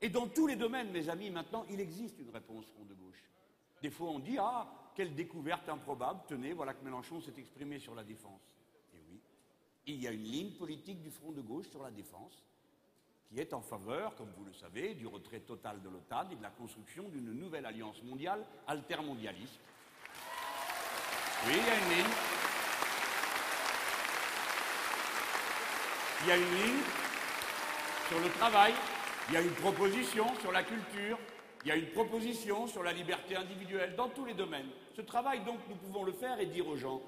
[0.00, 3.30] Et dans tous les domaines, mes amis, maintenant, il existe une réponse front de gauche.
[3.84, 7.94] Des fois, on dit Ah, quelle découverte improbable, tenez, voilà que Mélenchon s'est exprimé sur
[7.94, 8.40] la défense.
[8.94, 9.20] Et oui,
[9.84, 12.42] il y a une ligne politique du front de gauche sur la défense
[13.28, 16.42] qui est en faveur, comme vous le savez, du retrait total de l'OTAN et de
[16.42, 19.60] la construction d'une nouvelle alliance mondiale altermondialiste.
[21.46, 22.14] Oui, il y a une ligne.
[26.22, 26.82] Il y a une ligne
[28.08, 28.72] sur le travail,
[29.28, 31.18] il y a une proposition sur la culture,
[31.64, 34.68] il y a une proposition sur la liberté individuelle dans tous les domaines.
[34.94, 37.00] Ce travail, donc, nous pouvons le faire et dire aux gens,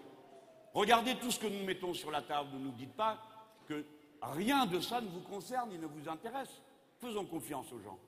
[0.72, 3.20] regardez tout ce que nous mettons sur la table, ne nous dites pas
[3.68, 3.84] que
[4.22, 6.60] Rien de ça ne vous concerne et ne vous intéresse.
[6.98, 7.98] Faisons confiance aux gens.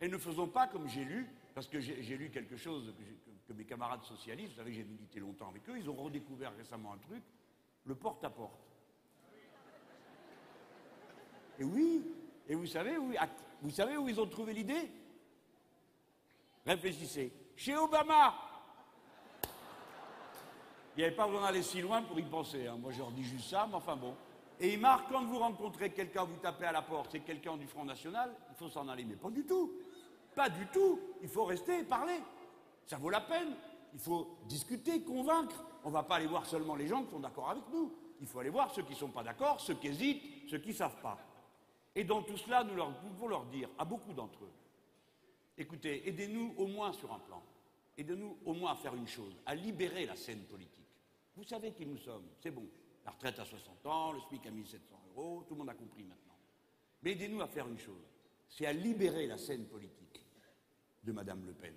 [0.00, 2.94] Et ne faisons pas comme j'ai lu, parce que j'ai lu quelque chose
[3.46, 6.92] que, mes camarades socialistes, vous savez, j'ai milité longtemps avec eux, ils ont redécouvert récemment
[6.92, 7.22] un truc,
[7.84, 8.60] le porte-à-porte.
[11.58, 12.04] Et oui,
[12.48, 12.96] et vous savez,
[13.60, 14.88] vous savez où ils ont trouvé l'idée?
[16.66, 17.32] Réfléchissez.
[17.56, 18.34] Chez Obama
[20.96, 22.66] Il n'y avait pas besoin d'aller si loin pour y penser.
[22.66, 22.76] Hein.
[22.78, 24.14] Moi, je leur dis juste ça, mais enfin bon.
[24.58, 27.66] Et il marque, quand vous rencontrez quelqu'un, vous tapez à la porte, c'est quelqu'un du
[27.66, 29.04] Front National, il faut s'en aller.
[29.04, 29.72] Mais pas du tout.
[30.34, 31.00] Pas du tout.
[31.22, 32.20] Il faut rester et parler.
[32.86, 33.54] Ça vaut la peine.
[33.94, 35.64] Il faut discuter, convaincre.
[35.82, 37.92] On ne va pas aller voir seulement les gens qui sont d'accord avec nous.
[38.20, 40.68] Il faut aller voir ceux qui ne sont pas d'accord, ceux qui hésitent, ceux qui
[40.68, 41.18] ne savent pas.
[41.94, 44.52] Et dans tout cela, nous, leur, pouvons leur dire, à beaucoup d'entre eux,
[45.60, 47.42] écoutez, aidez-nous au moins sur un plan.
[47.96, 50.86] Aidez-nous au moins à faire une chose, à libérer la scène politique.
[51.36, 52.66] Vous savez qui nous sommes, c'est bon.
[53.04, 56.02] La retraite à 60 ans, le SMIC à 1700 euros, tout le monde a compris
[56.02, 56.36] maintenant.
[57.02, 58.04] Mais aidez-nous à faire une chose,
[58.48, 60.24] c'est à libérer la scène politique
[61.04, 61.74] de Madame Le Pen.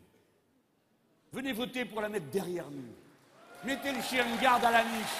[1.31, 2.93] Venez voter pour la mettre derrière nous.
[3.65, 5.19] Mettez le chien de garde à la niche.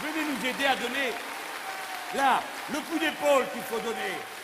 [0.00, 1.10] Venez nous aider à donner,
[2.14, 4.41] là, le coup d'épaule qu'il faut donner.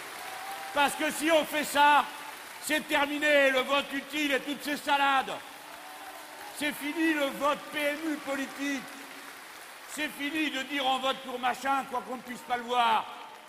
[0.78, 2.04] Parce que si on fait ça,
[2.62, 5.32] c'est terminé le vote utile et toutes ces salades.
[6.54, 8.84] C'est fini le vote PMU politique.
[9.88, 13.04] C'est fini de dire on vote pour machin, quoi qu'on ne puisse pas le voir,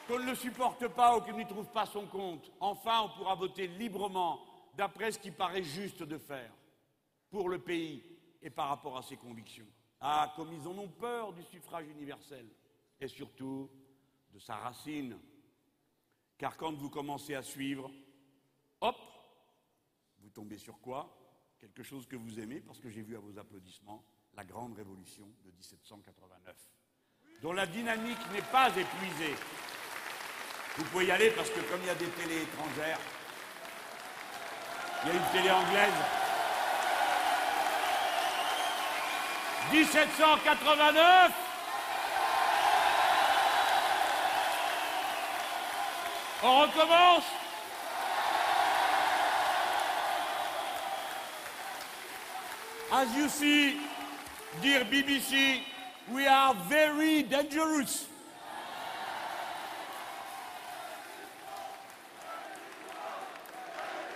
[0.08, 2.52] qu'on ne le supporte pas ou qu'il n'y trouve pas son compte.
[2.60, 4.40] Enfin, on pourra voter librement,
[4.76, 6.50] d'après ce qui paraît juste de faire,
[7.30, 8.04] pour le pays
[8.42, 9.68] et par rapport à ses convictions.
[10.02, 12.48] Ah, comme ils en ont peur du suffrage universel,
[13.00, 13.70] et surtout
[14.34, 15.16] de sa racine.
[16.40, 17.92] Car quand vous commencez à suivre,
[18.80, 18.96] hop,
[20.20, 21.14] vous tombez sur quoi?
[21.60, 25.28] Quelque chose que vous aimez, parce que j'ai vu à vos applaudissements, la grande révolution
[25.44, 26.56] de 1789,
[27.42, 29.36] dont la dynamique n'est pas épuisée.
[30.78, 33.00] Vous pouvez y aller parce que comme il y a des télés étrangères,
[35.04, 35.94] il y a une télé anglaise.
[39.74, 41.49] 1789
[46.42, 47.26] On recommence
[52.92, 53.82] As you see,
[54.64, 55.60] dear BBC,
[56.12, 58.08] we are very dangerous.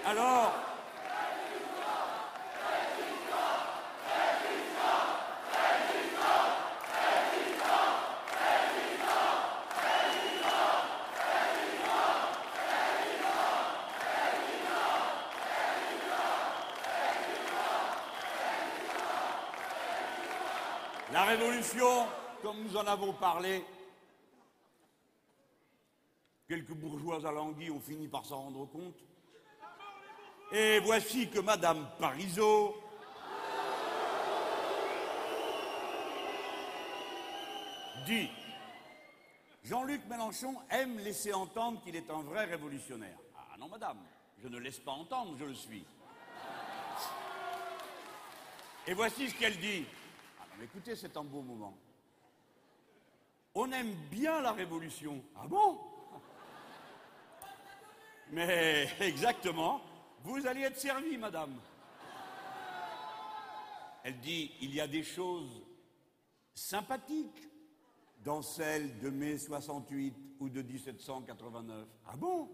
[0.06, 0.73] Alors,
[22.74, 23.64] nous en avons parlé,
[26.48, 28.98] quelques bourgeois alanguis ont fini par s'en rendre compte.
[30.52, 32.76] Et voici que Madame Parisot
[38.08, 38.28] dit
[39.64, 43.18] Jean-Luc Mélenchon aime laisser entendre qu'il est un vrai révolutionnaire.
[43.38, 44.00] Ah non, madame,
[44.42, 45.86] je ne laisse pas entendre, je le suis.
[48.88, 49.86] Et voici ce qu'elle dit.
[50.42, 51.78] Ah non, écoutez, c'est un beau moment.
[53.56, 55.24] On aime bien la révolution.
[55.36, 55.80] Ah bon?
[58.32, 59.82] Mais exactement,
[60.24, 61.60] vous allez être servi, madame.
[64.04, 65.62] Elle dit, il y a des choses
[66.54, 67.48] sympathiques
[68.24, 71.88] dans celles de mai 68 ou de 1789.
[72.08, 72.50] Ah bon?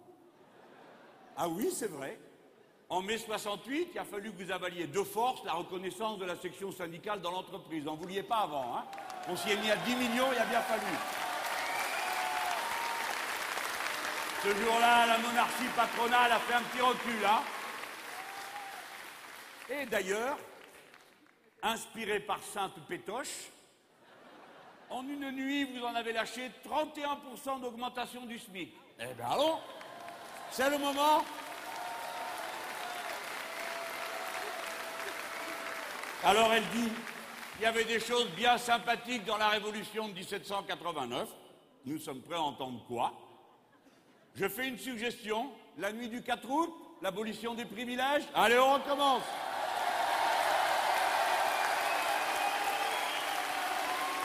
[1.37, 2.19] Ah oui, c'est vrai.
[2.91, 6.35] En mai 68, il a fallu que vous avaliez de force la reconnaissance de la
[6.35, 7.87] section syndicale dans l'entreprise.
[7.87, 8.77] On ne vouliez pas avant.
[8.77, 8.85] Hein
[9.27, 10.81] On s'y est mis à 10 millions, il a bien fallu.
[14.43, 17.25] Ce jour-là, la monarchie patronale a fait un petit recul.
[17.25, 17.41] Hein
[19.69, 20.37] Et d'ailleurs,
[21.61, 23.51] inspiré par Sainte Pétoche,
[24.89, 28.73] en une nuit, vous en avez lâché 31% d'augmentation du SMIC.
[28.99, 29.59] Eh bien allons,
[30.49, 31.23] c'est le moment.
[36.23, 36.91] Alors elle dit,
[37.59, 41.29] il y avait des choses bien sympathiques dans la révolution de 1789.
[41.85, 43.13] Nous sommes prêts à entendre quoi?
[44.35, 48.23] Je fais une suggestion, la nuit du 4 août, l'abolition des privilèges.
[48.35, 49.23] Allez, on recommence.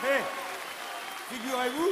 [0.02, 0.20] Hé
[1.30, 1.90] Figurez-vous,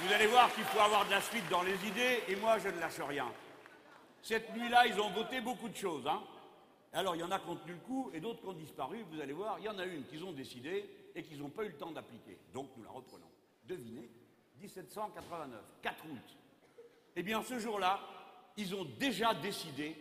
[0.00, 2.68] vous allez voir qu'il faut avoir de la suite dans les idées, et moi je
[2.68, 3.26] ne lâche rien.
[4.22, 6.06] Cette nuit-là, ils ont voté beaucoup de choses.
[6.06, 6.22] Hein.
[6.94, 9.04] Alors, il y en a qui ont tenu le coup, et d'autres qui ont disparu.
[9.10, 11.64] Vous allez voir, il y en a une qu'ils ont décidé et qu'ils n'ont pas
[11.64, 12.38] eu le temps d'appliquer.
[12.52, 13.26] Donc, nous la reprenons.
[13.64, 14.08] Devinez,
[14.60, 16.36] 1789, 4 août.
[17.16, 18.00] Eh bien, ce jour-là,
[18.56, 19.96] ils ont déjà décidé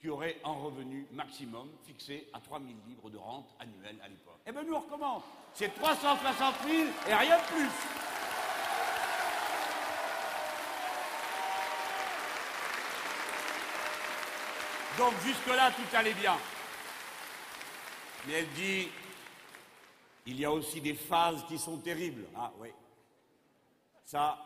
[0.00, 4.08] qu'il y aurait un revenu maximum fixé à 3 000 livres de rente annuelle à
[4.08, 4.40] l'époque.
[4.44, 5.22] Eh bien, nous, on recommence.
[5.52, 7.70] C'est 360 000 et rien de plus.
[14.98, 16.36] Donc jusque-là, tout allait bien.
[18.26, 18.88] Mais elle dit,
[20.26, 22.26] il y a aussi des phases qui sont terribles.
[22.36, 22.68] Ah oui.
[24.04, 24.38] Ça,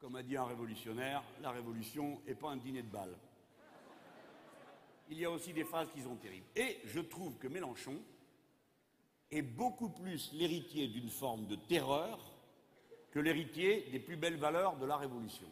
[0.00, 3.16] comme a dit un révolutionnaire, la révolution n'est pas un dîner de bal.
[5.08, 6.46] Il y a aussi des phases qui sont terribles.
[6.56, 7.96] Et je trouve que Mélenchon
[9.30, 12.18] est beaucoup plus l'héritier d'une forme de terreur
[13.12, 15.46] que l'héritier des plus belles valeurs de la révolution.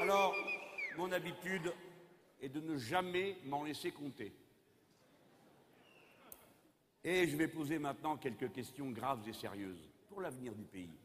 [0.00, 0.34] Alors,
[0.98, 1.72] mon habitude
[2.40, 4.32] est de ne jamais m'en laisser compter.
[7.02, 10.98] Et je vais poser maintenant quelques questions graves et sérieuses pour l'avenir du pays.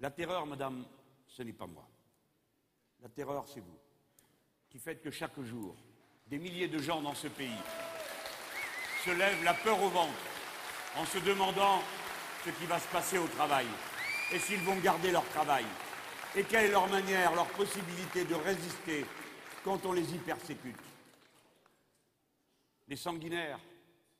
[0.00, 0.86] La terreur, madame,
[1.26, 1.86] ce n'est pas moi.
[3.02, 3.78] La terreur, c'est vous,
[4.70, 5.76] qui faites que chaque jour,
[6.28, 7.50] des milliers de gens dans ce pays
[9.04, 10.12] se lèvent la peur au ventre
[10.96, 11.82] en se demandant
[12.44, 13.66] ce qui va se passer au travail
[14.32, 15.64] et s'ils vont garder leur travail
[16.36, 19.04] et quelle est leur manière, leur possibilité de résister
[19.64, 20.76] quand on les y persécute?
[22.86, 23.60] Les sanguinaires,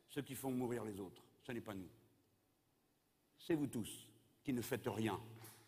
[0.09, 1.89] ceux qui font mourir les autres, ce n'est pas nous.
[3.39, 4.07] C'est vous tous
[4.45, 5.19] qui ne faites rien,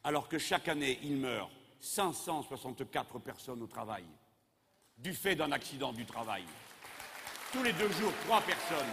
[0.05, 1.51] alors que chaque année, il meurt
[1.81, 4.05] 564 personnes au travail,
[4.99, 6.45] du fait d'un accident du travail.
[7.53, 8.93] Tous les deux jours, trois personnes.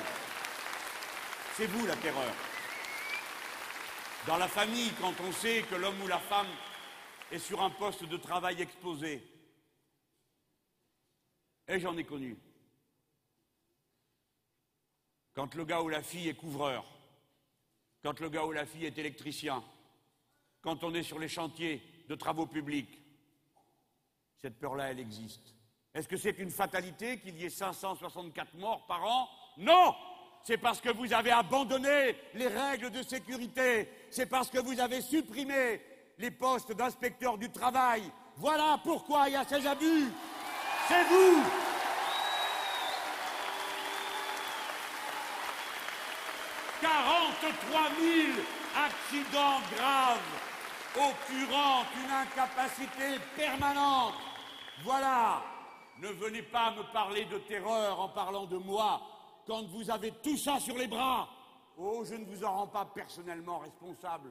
[1.56, 2.34] C'est vous la terreur.
[4.26, 6.48] Dans la famille, quand on sait que l'homme ou la femme
[7.32, 9.24] est sur un poste de travail exposé.
[11.68, 12.38] Et j'en ai connu.
[15.34, 16.86] Quand le gars ou la fille est couvreur,
[18.02, 19.64] quand le gars ou la fille est électricien,
[20.62, 23.02] quand on est sur les chantiers de travaux publics,
[24.38, 25.56] cette peur-là, elle existe.
[25.94, 29.30] Est-ce que c'est une fatalité qu'il y ait 564 morts par an?
[29.58, 29.96] Non
[30.44, 33.90] C'est parce que vous avez abandonné les règles de sécurité.
[34.12, 35.82] C'est parce que vous avez supprimé
[36.18, 38.04] les postes d'inspecteurs du travail.
[38.38, 40.12] Voilà pourquoi il y a ces abus.
[40.88, 41.44] C'est vous
[46.82, 48.40] 43 000
[48.76, 50.20] accidents graves
[50.96, 54.14] occurrent une incapacité permanente.
[54.84, 55.42] Voilà.
[56.00, 59.02] Ne venez pas me parler de terreur en parlant de moi
[59.48, 61.28] quand vous avez tout ça sur les bras.
[61.78, 64.30] Oh, je ne vous en rends pas personnellement responsable.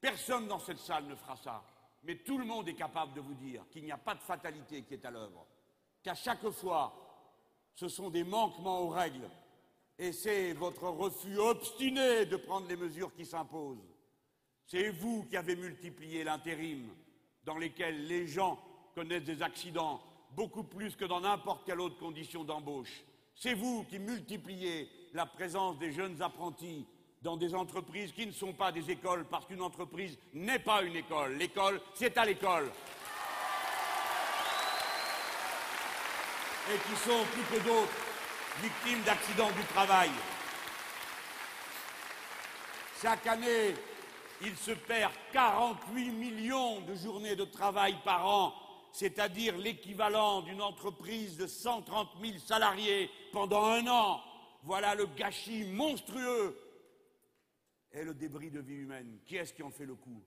[0.00, 1.62] Personne dans cette salle ne fera ça.
[2.02, 4.82] Mais tout le monde est capable de vous dire qu'il n'y a pas de fatalité
[4.82, 5.46] qui est à l'œuvre.
[6.02, 6.94] Qu'à chaque fois,
[7.74, 9.28] ce sont des manquements aux règles.
[9.98, 13.86] Et c'est votre refus obstiné de prendre les mesures qui s'imposent.
[14.66, 16.88] C'est vous qui avez multiplié l'intérim,
[17.44, 18.58] dans lesquels les gens
[18.94, 23.02] connaissent des accidents beaucoup plus que dans n'importe quelle autre condition d'embauche.
[23.34, 26.86] C'est vous qui multipliez la présence des jeunes apprentis
[27.22, 30.96] dans des entreprises qui ne sont pas des écoles, parce qu'une entreprise n'est pas une
[30.96, 31.34] école.
[31.34, 32.70] L'école, c'est à l'école.
[36.72, 37.92] Et qui sont plus que d'autres
[38.62, 40.10] victimes d'accidents du travail.
[43.02, 43.74] Chaque année,
[44.42, 48.54] il se perd 48 millions de journées de travail par an,
[48.92, 54.20] c'est-à-dire l'équivalent d'une entreprise de 130 000 salariés pendant un an.
[54.62, 56.69] Voilà le gâchis monstrueux
[57.92, 59.18] et le débris de vie humaine.
[59.26, 60.22] Qui est-ce qui en fait le coût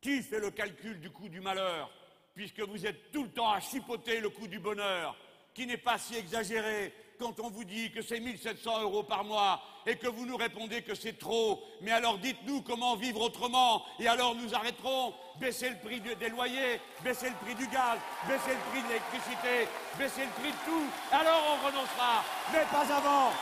[0.00, 1.90] Qui fait le calcul du coût du malheur
[2.34, 5.16] Puisque vous êtes tout le temps à chipoter le coût du bonheur,
[5.54, 9.60] qui n'est pas si exagéré quand on vous dit que c'est 1700 euros par mois
[9.84, 11.64] et que vous nous répondez que c'est trop?
[11.80, 15.14] Mais alors dites-nous comment vivre autrement et alors nous arrêterons.
[15.40, 19.68] Baisser le prix des loyers, baisser le prix du gaz, baisser le prix de l'électricité,
[19.96, 20.86] baisser le prix de tout.
[21.12, 23.32] Alors on renoncera, mais pas avant.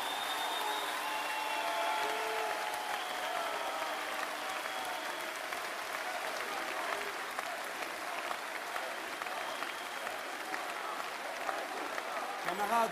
[12.46, 12.90] Camarades,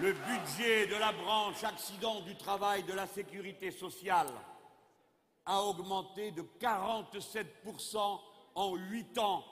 [0.00, 4.28] le budget de la branche accident du travail de la sécurité sociale
[5.44, 8.20] a augmenté de 47%
[8.54, 9.44] en 8 ans.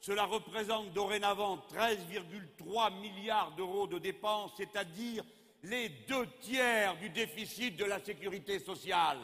[0.00, 5.24] Cela représente dorénavant 13,3 milliards d'euros de dépenses, c'est-à-dire
[5.62, 9.18] les deux tiers du déficit de la sécurité sociale.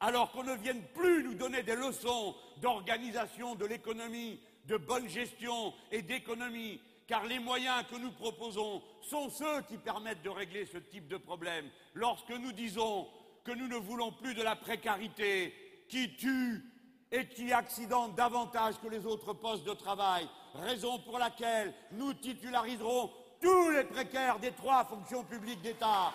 [0.00, 5.72] Alors qu'on ne vienne plus nous donner des leçons d'organisation de l'économie, de bonne gestion
[5.92, 6.80] et d'économie,
[7.10, 11.16] car les moyens que nous proposons sont ceux qui permettent de régler ce type de
[11.16, 11.68] problème.
[11.94, 13.08] Lorsque nous disons
[13.42, 15.52] que nous ne voulons plus de la précarité
[15.88, 16.64] qui tue
[17.10, 23.10] et qui accidente davantage que les autres postes de travail, raison pour laquelle nous titulariserons
[23.42, 26.12] tous les précaires des trois fonctions publiques d'État,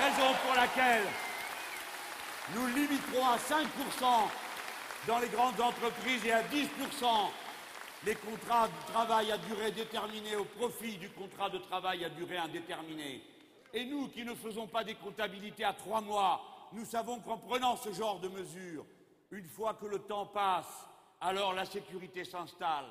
[0.00, 1.04] raison pour laquelle
[2.54, 3.66] nous limiterons à 5%
[5.06, 6.66] dans les grandes entreprises et à 10%
[8.06, 12.38] les contrats de travail à durée déterminée au profit du contrat de travail à durée
[12.38, 13.22] indéterminée.
[13.74, 16.40] Et nous qui ne faisons pas des comptabilités à trois mois,
[16.72, 18.84] nous savons qu'en prenant ce genre de mesures,
[19.30, 20.86] une fois que le temps passe,
[21.20, 22.86] alors la sécurité s'installe.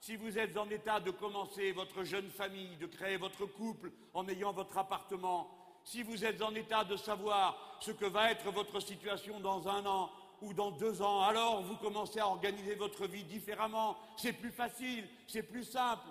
[0.00, 4.28] Si vous êtes en état de commencer votre jeune famille, de créer votre couple en
[4.28, 5.50] ayant votre appartement,
[5.84, 9.86] si vous êtes en état de savoir ce que va être votre situation dans un
[9.86, 10.10] an,
[10.42, 13.96] ou dans deux ans, alors vous commencez à organiser votre vie différemment.
[14.16, 16.06] C'est plus facile, c'est plus simple.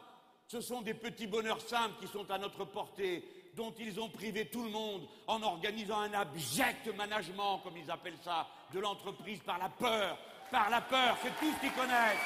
[0.47, 3.23] Ce sont des petits bonheurs simples qui sont à notre portée,
[3.55, 8.19] dont ils ont privé tout le monde en organisant un abject management, comme ils appellent
[8.23, 10.17] ça, de l'entreprise par la peur.
[10.51, 12.23] Par la peur, c'est tout ce qu'ils connaissent.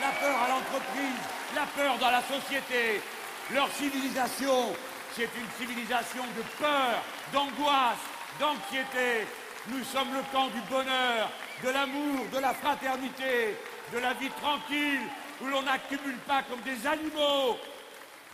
[0.00, 1.20] La peur à l'entreprise,
[1.56, 3.00] la peur dans la société.
[3.52, 4.72] Leur civilisation,
[5.14, 7.98] c'est une civilisation de peur, d'angoisse,
[8.38, 9.26] d'anxiété,
[9.68, 11.30] nous sommes le camp du bonheur,
[11.62, 13.56] de l'amour, de la fraternité,
[13.92, 15.02] de la vie tranquille,
[15.42, 17.56] où l'on n'accumule pas comme des animaux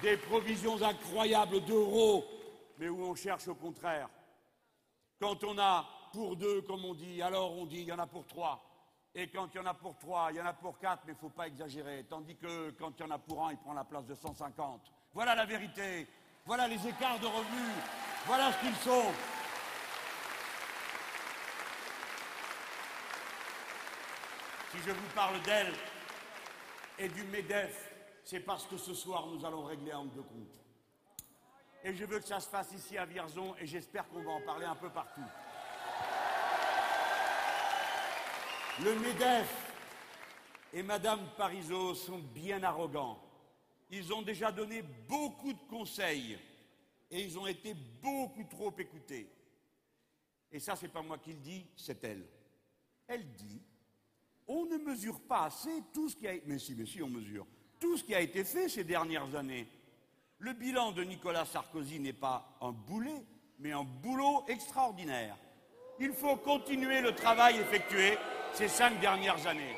[0.03, 2.24] des provisions incroyables d'euros,
[2.78, 4.09] mais où on cherche au contraire.
[5.20, 8.07] Quand on a pour deux, comme on dit, alors on dit il y en a
[8.07, 8.62] pour trois.
[9.14, 11.12] Et quand il y en a pour trois, il y en a pour quatre, mais
[11.12, 12.05] il ne faut pas exagérer.
[12.09, 14.80] Tandis que quand il y en a pour un, il prend la place de 150.
[15.12, 16.07] Voilà la vérité.
[16.45, 17.74] Voilà les écarts de revenus.
[18.26, 19.12] Voilà ce qu'ils sont.
[24.74, 25.72] Si je vous parle d'elle
[26.98, 27.92] et du MEDEF,
[28.24, 30.60] c'est parce que ce soir, nous allons régler un de compte.
[31.84, 34.40] Et je veux que ça se fasse ici à Vierzon et j'espère qu'on va en
[34.40, 35.22] parler un peu partout.
[38.82, 39.72] Le MEDEF
[40.72, 43.22] et Madame Parisot sont bien arrogants.
[43.90, 46.36] Ils ont déjà donné beaucoup de conseils
[47.12, 49.30] et ils ont été beaucoup trop écoutés.
[50.50, 52.26] Et ça, c'est pas moi qui le dis, c'est elle.
[53.06, 53.62] Elle dit
[54.47, 56.84] on ne mesure pas assez tout ce qui a si, mais
[57.80, 59.66] tout ce qui a été fait ces dernières années.
[60.38, 63.24] Le bilan de Nicolas Sarkozy n'est pas un boulet,
[63.59, 65.36] mais un boulot extraordinaire.
[66.01, 68.18] Il faut continuer le travail effectué
[68.53, 69.76] ces cinq dernières années.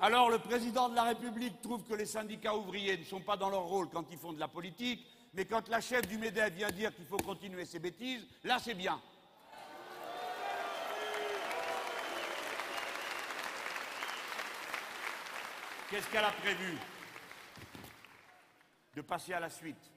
[0.00, 3.48] Alors le président de la République trouve que les syndicats ouvriers ne sont pas dans
[3.48, 6.70] leur rôle quand ils font de la politique, mais quand la chef du MEDEF vient
[6.70, 9.00] dire qu'il faut continuer ses bêtises, là c'est bien.
[15.90, 16.76] Qu'est-ce qu'elle a prévu
[18.94, 19.92] De passer à la suite?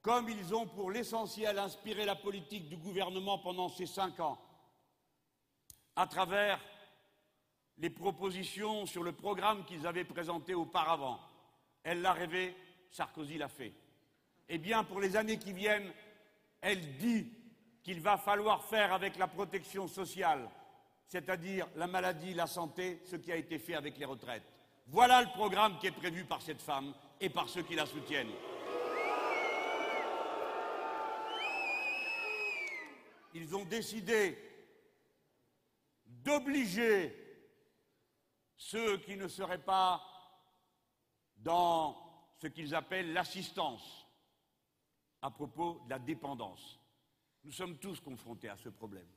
[0.00, 4.38] Comme ils ont pour l'essentiel inspiré la politique du gouvernement pendant ces cinq ans,
[5.96, 6.60] à travers
[7.78, 11.20] les propositions sur le programme qu'ils avaient présenté auparavant.
[11.82, 12.56] Elle l'a rêvé,
[12.90, 13.72] Sarkozy l'a fait.
[14.48, 15.92] Eh bien, pour les années qui viennent,
[16.60, 17.32] elle dit
[17.82, 20.48] qu'il va falloir faire avec la protection sociale,
[21.12, 24.50] c'est-à-dire la maladie, la santé, ce qui a été fait avec les retraites.
[24.86, 28.32] Voilà le programme qui est prévu par cette femme et par ceux qui la soutiennent.
[33.34, 34.38] Ils ont décidé
[36.06, 37.14] d'obliger
[38.56, 40.02] ceux qui ne seraient pas
[41.36, 41.94] dans
[42.40, 44.06] ce qu'ils appellent l'assistance
[45.20, 46.80] à propos de la dépendance.
[47.44, 49.08] Nous sommes tous confrontés à ce problème.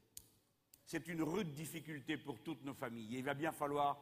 [0.85, 3.97] C'est une rude difficulté pour toutes nos familles et il va bien falloir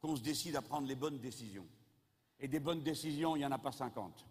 [0.00, 1.66] qu'on se décide à prendre les bonnes décisions.
[2.38, 4.24] Et des bonnes décisions, il n'y en a pas 50.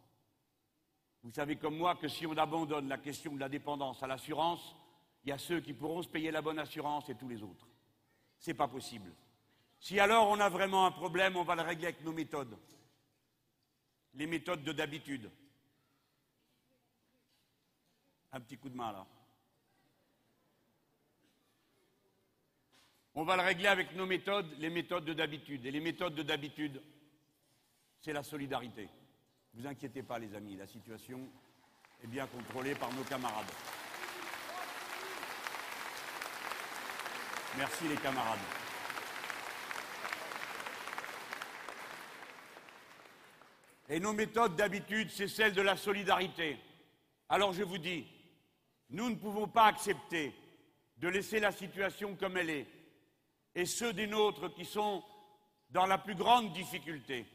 [1.23, 4.75] Vous savez comme moi que si on abandonne la question de la dépendance à l'assurance,
[5.23, 7.67] il y a ceux qui pourront se payer la bonne assurance et tous les autres.
[8.39, 9.13] Ce n'est pas possible.
[9.79, 12.57] Si alors on a vraiment un problème, on va le régler avec nos méthodes.
[14.13, 15.29] Les méthodes de d'habitude.
[18.31, 19.05] Un petit coup de main là.
[23.19, 25.65] On va le régler avec nos méthodes, les méthodes de d'habitude.
[25.65, 26.81] Et les méthodes de d'habitude,
[27.99, 28.87] c'est la solidarité.
[29.53, 31.19] Ne vous inquiétez pas les amis, la situation
[32.01, 33.51] est bien contrôlée par nos camarades.
[37.57, 38.39] Merci les camarades.
[43.89, 46.57] Et nos méthodes d'habitude, c'est celle de la solidarité.
[47.27, 48.07] Alors je vous dis,
[48.91, 50.33] nous ne pouvons pas accepter
[50.95, 52.78] de laisser la situation comme elle est,
[53.59, 55.03] et ceux des nôtres qui sont
[55.69, 57.25] dans la plus grande difficulté,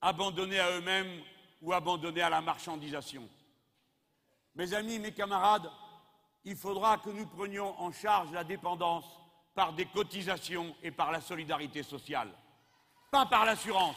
[0.00, 1.22] abandonnés à eux-mêmes
[1.60, 3.28] ou abandonnés à la marchandisation.
[4.54, 5.68] Mes amis, mes camarades,
[6.44, 9.04] il faudra que nous prenions en charge la dépendance
[9.52, 12.30] par des cotisations et par la solidarité sociale,
[13.10, 13.96] pas par l'assurance.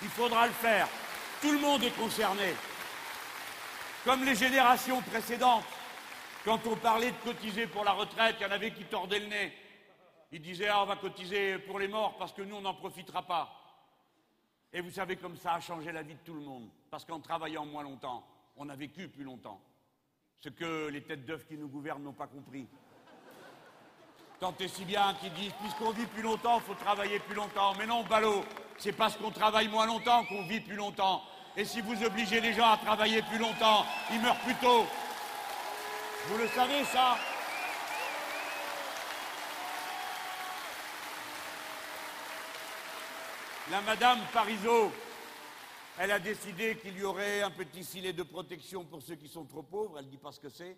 [0.00, 0.88] Il faudra le faire.
[1.42, 2.54] Tout le monde est concerné.
[4.02, 5.64] Comme les générations précédentes,
[6.44, 9.26] quand on parlait de cotiser pour la retraite, il y en avait qui tordaient le
[9.26, 9.52] nez.
[10.32, 13.22] Ils disaient ah, on va cotiser pour les morts parce que nous, on n'en profitera
[13.22, 13.50] pas.
[14.72, 16.68] Et vous savez comme ça a changé la vie de tout le monde.
[16.90, 18.26] Parce qu'en travaillant moins longtemps,
[18.56, 19.60] on a vécu plus longtemps.
[20.40, 22.66] Ce que les têtes d'œufs qui nous gouvernent n'ont pas compris.
[24.38, 27.74] Tant et si bien qu'ils disent puisqu'on vit plus longtemps, il faut travailler plus longtemps.
[27.76, 28.44] Mais non, ballot,
[28.76, 31.22] c'est parce qu'on travaille moins longtemps qu'on vit plus longtemps.
[31.56, 34.86] Et si vous obligez les gens à travailler plus longtemps, ils meurent plus tôt.
[36.30, 37.16] Vous le savez, ça
[43.70, 44.92] La Madame Parisot,
[45.98, 49.46] elle a décidé qu'il y aurait un petit filet de protection pour ceux qui sont
[49.46, 50.76] trop pauvres, elle dit pas ce que c'est,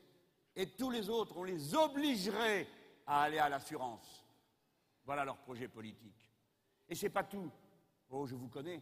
[0.55, 2.69] et tous les autres, on les obligerait
[3.05, 4.25] à aller à l'assurance.
[5.05, 6.31] Voilà leur projet politique.
[6.89, 7.51] Et c'est pas tout.
[8.11, 8.81] Oh, je vous connais.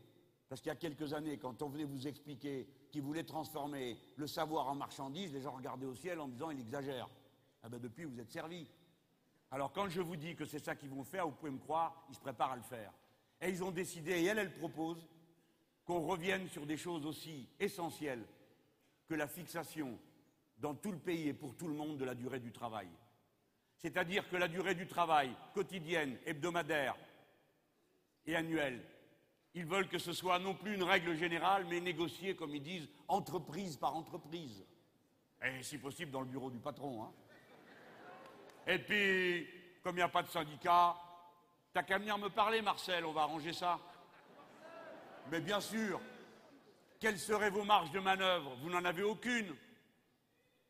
[0.51, 4.27] Parce qu'il y a quelques années, quand on venait vous expliquer qu'ils voulaient transformer le
[4.27, 7.09] savoir en marchandise, les gens regardaient au ciel en disant il exagère.
[7.63, 8.67] Ah ben depuis, vous êtes servis.
[9.51, 12.05] Alors quand je vous dis que c'est ça qu'ils vont faire, vous pouvez me croire,
[12.09, 12.93] ils se préparent à le faire.
[13.41, 15.07] Et ils ont décidé, et elle, elle propose,
[15.85, 18.25] qu'on revienne sur des choses aussi essentielles
[19.09, 19.99] que la fixation
[20.59, 22.89] dans tout le pays et pour tout le monde de la durée du travail.
[23.79, 26.97] C'est-à-dire que la durée du travail quotidienne, hebdomadaire
[28.27, 28.85] et annuelle
[29.59, 32.89] ils veulent que ce soit non plus une règle générale, mais négociée, comme ils disent,
[33.09, 34.65] entreprise par entreprise.
[35.43, 37.03] Et si possible dans le bureau du patron.
[37.03, 37.13] Hein.
[38.69, 39.49] Et puis,
[39.83, 40.95] comme il n'y a pas de syndicat,
[41.73, 43.81] t'as qu'à venir me parler, Marcel, on va arranger ça.
[45.29, 46.01] Mais bien sûr,
[47.01, 48.55] quelles seraient vos marges de manœuvre?
[48.63, 49.57] Vous n'en avez aucune.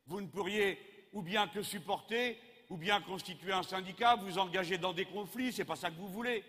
[0.07, 0.78] Vous ne pourriez
[1.12, 5.66] ou bien que supporter, ou bien constituer un syndicat, vous engager dans des conflits, c'est
[5.66, 6.43] pas ça que vous voulez.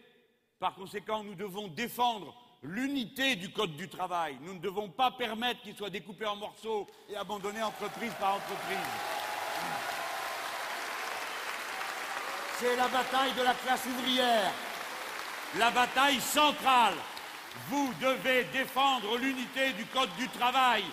[0.59, 4.37] Par conséquent, nous devons défendre l'unité du Code du travail.
[4.41, 8.77] Nous ne devons pas permettre qu'il soit découpé en morceaux et abandonné entreprise par entreprise.
[12.59, 14.51] C'est la bataille de la classe ouvrière,
[15.57, 16.95] la bataille centrale.
[17.69, 20.83] Vous devez défendre l'unité du Code du travail.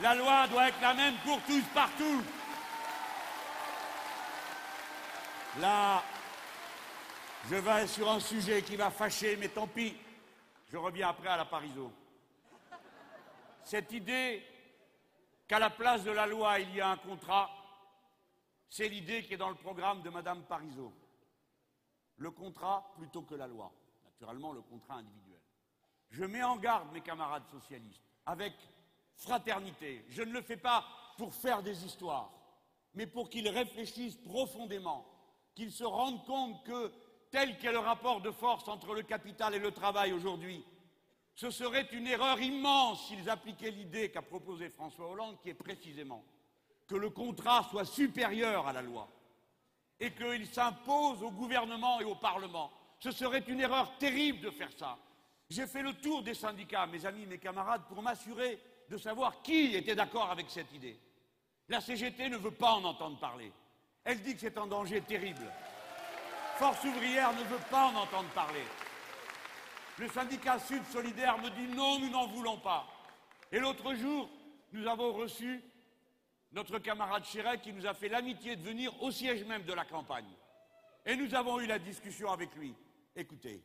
[0.00, 2.22] La loi doit être la même pour tous partout.
[7.48, 9.94] Je vais sur un sujet qui va fâcher, mais tant pis.
[10.68, 11.92] Je reviens après à la Parizeau.
[13.64, 14.42] Cette idée
[15.46, 17.50] qu'à la place de la loi, il y a un contrat,
[18.68, 20.92] c'est l'idée qui est dans le programme de Madame Parizeau.
[22.16, 23.70] Le contrat plutôt que la loi.
[24.04, 25.40] Naturellement, le contrat individuel.
[26.10, 28.54] Je mets en garde mes camarades socialistes avec
[29.14, 30.04] fraternité.
[30.08, 30.86] Je ne le fais pas
[31.16, 32.30] pour faire des histoires,
[32.94, 35.06] mais pour qu'ils réfléchissent profondément,
[35.54, 36.92] qu'ils se rendent compte que
[37.32, 40.62] tel qu'est le rapport de force entre le capital et le travail aujourd'hui,
[41.34, 46.22] ce serait une erreur immense s'ils appliquaient l'idée qu'a proposée François Hollande, qui est précisément
[46.86, 49.08] que le contrat soit supérieur à la loi
[49.98, 52.70] et qu'il s'impose au gouvernement et au Parlement.
[52.98, 54.98] Ce serait une erreur terrible de faire ça.
[55.48, 58.60] J'ai fait le tour des syndicats, mes amis, mes camarades, pour m'assurer
[58.90, 60.98] de savoir qui était d'accord avec cette idée.
[61.68, 63.50] La CGT ne veut pas en entendre parler.
[64.04, 65.50] Elle dit que c'est un danger terrible.
[66.58, 68.62] Force ouvrière ne veut pas en entendre parler.
[69.98, 72.86] Le syndicat Sud Solidaire me dit non, nous n'en voulons pas.
[73.50, 74.28] Et l'autre jour,
[74.72, 75.62] nous avons reçu
[76.52, 79.84] notre camarade Chirac qui nous a fait l'amitié de venir au siège même de la
[79.84, 80.28] campagne.
[81.04, 82.74] Et nous avons eu la discussion avec lui.
[83.16, 83.62] Écoutez,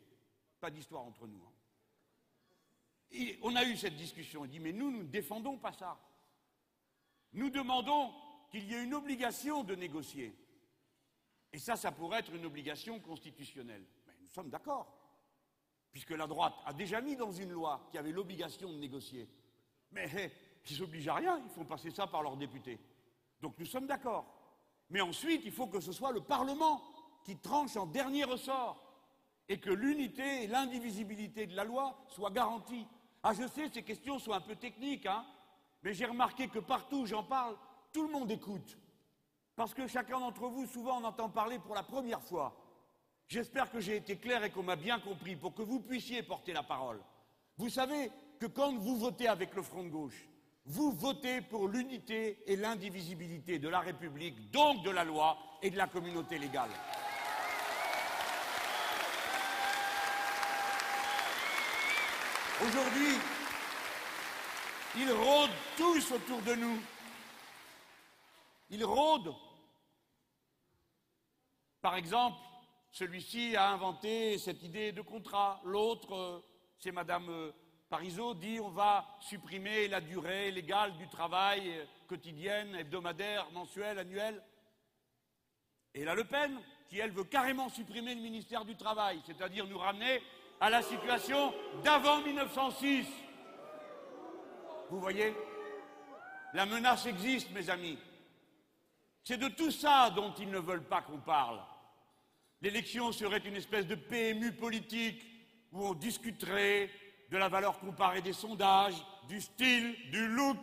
[0.60, 1.42] pas d'histoire entre nous.
[1.46, 3.34] Hein.
[3.42, 4.46] on a eu cette discussion.
[4.46, 5.98] Il dit Mais nous, nous ne défendons pas ça.
[7.34, 8.14] Nous demandons
[8.50, 10.34] qu'il y ait une obligation de négocier.
[11.58, 13.84] Et ça, ça pourrait être une obligation constitutionnelle.
[14.06, 14.96] Mais nous sommes d'accord,
[15.92, 19.28] puisque la droite a déjà mis dans une loi qui avait l'obligation de négocier.
[19.90, 20.32] Mais
[20.70, 22.80] ils s'obligent à rien, ils font passer ça par leurs députés.
[23.42, 24.28] Donc nous sommes d'accord.
[24.92, 26.80] Mais ensuite, il faut que ce soit le Parlement
[27.24, 28.80] qui tranche en dernier ressort
[29.50, 32.86] et que l'unité et l'indivisibilité de la loi soient garanties.
[33.24, 35.26] Ah, je sais, ces questions sont un peu techniques, hein,
[35.82, 37.58] mais j'ai remarqué que partout où j'en parle,
[37.92, 38.78] tout le monde écoute.
[39.58, 42.56] Parce que chacun d'entre vous, souvent, en entend parler pour la première fois.
[43.28, 46.54] J'espère que j'ai été clair et qu'on m'a bien compris pour que vous puissiez porter
[46.54, 47.02] la parole.
[47.58, 50.30] Vous savez que quand vous votez avec le Front de gauche,
[50.68, 55.78] vous votez pour l'unité et l'indivisibilité de la République, donc de la loi et de
[55.78, 56.70] la communauté légale.
[62.62, 63.16] Aujourd'hui,
[64.98, 66.80] ils rôdent tous autour de nous.
[68.70, 69.34] Ils rôdent
[71.82, 72.38] par exemple,
[72.92, 75.62] celui-ci a inventé cette idée de contrat.
[75.64, 76.40] L'autre, euh,
[76.80, 77.52] c'est Madame euh,
[77.90, 84.42] Parisot, dit on va supprimer la durée légale du travail euh, quotidienne, hebdomadaire, mensuel, annuel.
[85.94, 86.60] Et la Le Pen,
[86.90, 90.22] qui elle veut carrément supprimer le ministère du Travail, c'est-à-dire nous ramener
[90.60, 91.54] à la situation
[91.84, 93.06] d'avant 1906.
[94.90, 95.34] Vous voyez?
[96.54, 97.98] La menace existe, mes amis.
[99.28, 101.60] C'est de tout ça dont ils ne veulent pas qu'on parle.
[102.62, 105.22] L'élection serait une espèce de PMU politique
[105.74, 106.90] où on discuterait
[107.30, 108.96] de la valeur comparée des sondages,
[109.28, 110.58] du style, du look,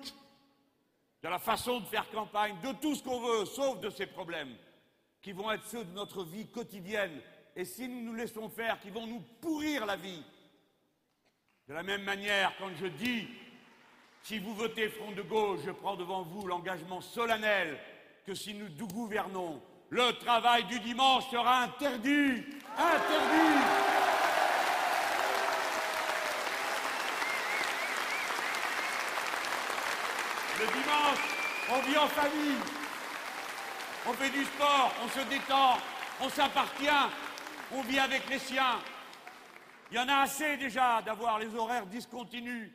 [1.23, 4.57] de la façon de faire campagne, de tout ce qu'on veut, sauf de ces problèmes,
[5.21, 7.21] qui vont être ceux de notre vie quotidienne,
[7.55, 10.25] et si nous nous laissons faire, qui vont nous pourrir la vie.
[11.69, 13.29] De la même manière, quand je dis,
[14.23, 17.79] si vous votez Front de gauche, je prends devant vous l'engagement solennel
[18.25, 19.61] que si nous gouvernons,
[19.91, 22.43] le travail du dimanche sera interdit.
[22.77, 23.61] Interdit.
[30.59, 31.19] Le dimanche,
[31.71, 32.57] on vit en famille.
[34.07, 35.79] On fait du sport, on se détend,
[36.21, 36.89] on s'appartient,
[37.73, 38.79] on vit avec les siens.
[39.91, 42.71] Il y en a assez déjà d'avoir les horaires discontinus.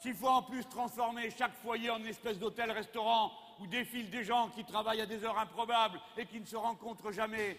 [0.00, 4.48] S'il faut en plus transformer chaque foyer en une espèce d'hôtel-restaurant où défilent des gens
[4.48, 7.58] qui travaillent à des heures improbables et qui ne se rencontrent jamais.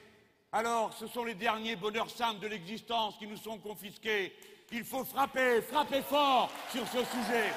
[0.51, 4.35] Alors, ce sont les derniers bonheurs simples de l'existence qui nous sont confisqués.
[4.71, 7.51] Il faut frapper, frapper fort sur ce sujet.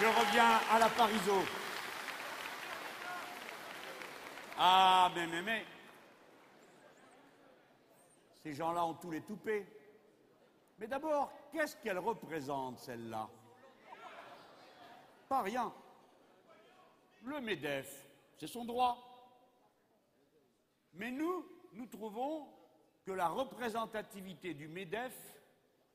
[0.00, 1.44] Je reviens à la Parizeau.
[4.58, 5.66] Ah, mais, mais, mais.
[8.42, 9.66] Ces gens-là ont tous les toupets.
[10.78, 13.28] Mais d'abord, qu'est-ce qu'elle représente, celle-là?
[15.42, 15.72] Rien.
[17.22, 18.08] le MEDEF,
[18.38, 18.98] c'est son droit.
[20.94, 22.46] Mais nous, nous trouvons
[23.04, 25.14] que la représentativité du MEDEF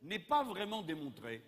[0.01, 1.43] n'est pas vraiment démontrée.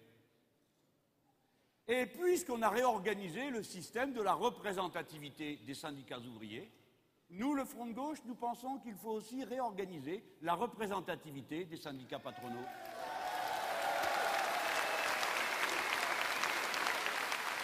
[1.88, 6.72] Et puisqu'on a réorganisé le système de la représentativité des syndicats ouvriers,
[7.32, 12.20] nous, le Front de gauche, nous pensons qu'il faut aussi réorganiser la représentativité des syndicats
[12.20, 12.66] patronaux.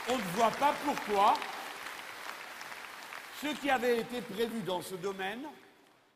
[0.10, 1.34] On ne voit pas pourquoi
[3.42, 5.46] ce qui avait été prévu dans ce domaine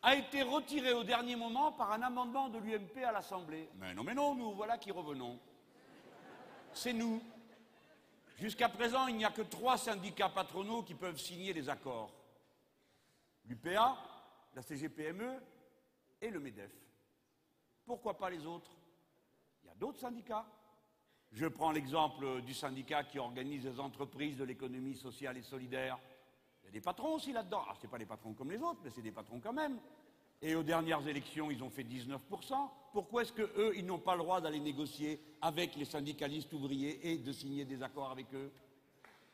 [0.02, 3.70] a été retiré au dernier moment par un amendement de l'UMP à l'Assemblée.
[3.76, 5.38] Mais non, mais non, nous voilà qui revenons.
[6.74, 7.22] C'est nous.
[8.38, 12.12] Jusqu'à présent, il n'y a que trois syndicats patronaux qui peuvent signer les accords.
[13.46, 13.98] L'UPA,
[14.56, 15.39] la CGPME
[16.22, 16.72] et le MEDEF.
[17.86, 18.72] Pourquoi pas les autres?
[19.64, 20.46] Il y a d'autres syndicats.
[21.34, 25.98] Je prends l'exemple du syndicat qui organise les entreprises de l'économie sociale et solidaire.
[26.62, 27.64] Il y a des patrons aussi là-dedans.
[27.70, 29.78] Ah, ce pas les patrons comme les autres, mais c'est des patrons quand même.
[30.42, 32.20] Et aux dernières élections, ils ont fait 19%.
[32.92, 37.18] Pourquoi est-ce qu'eux, ils n'ont pas le droit d'aller négocier avec les syndicalistes ouvriers et
[37.18, 38.52] de signer des accords avec eux?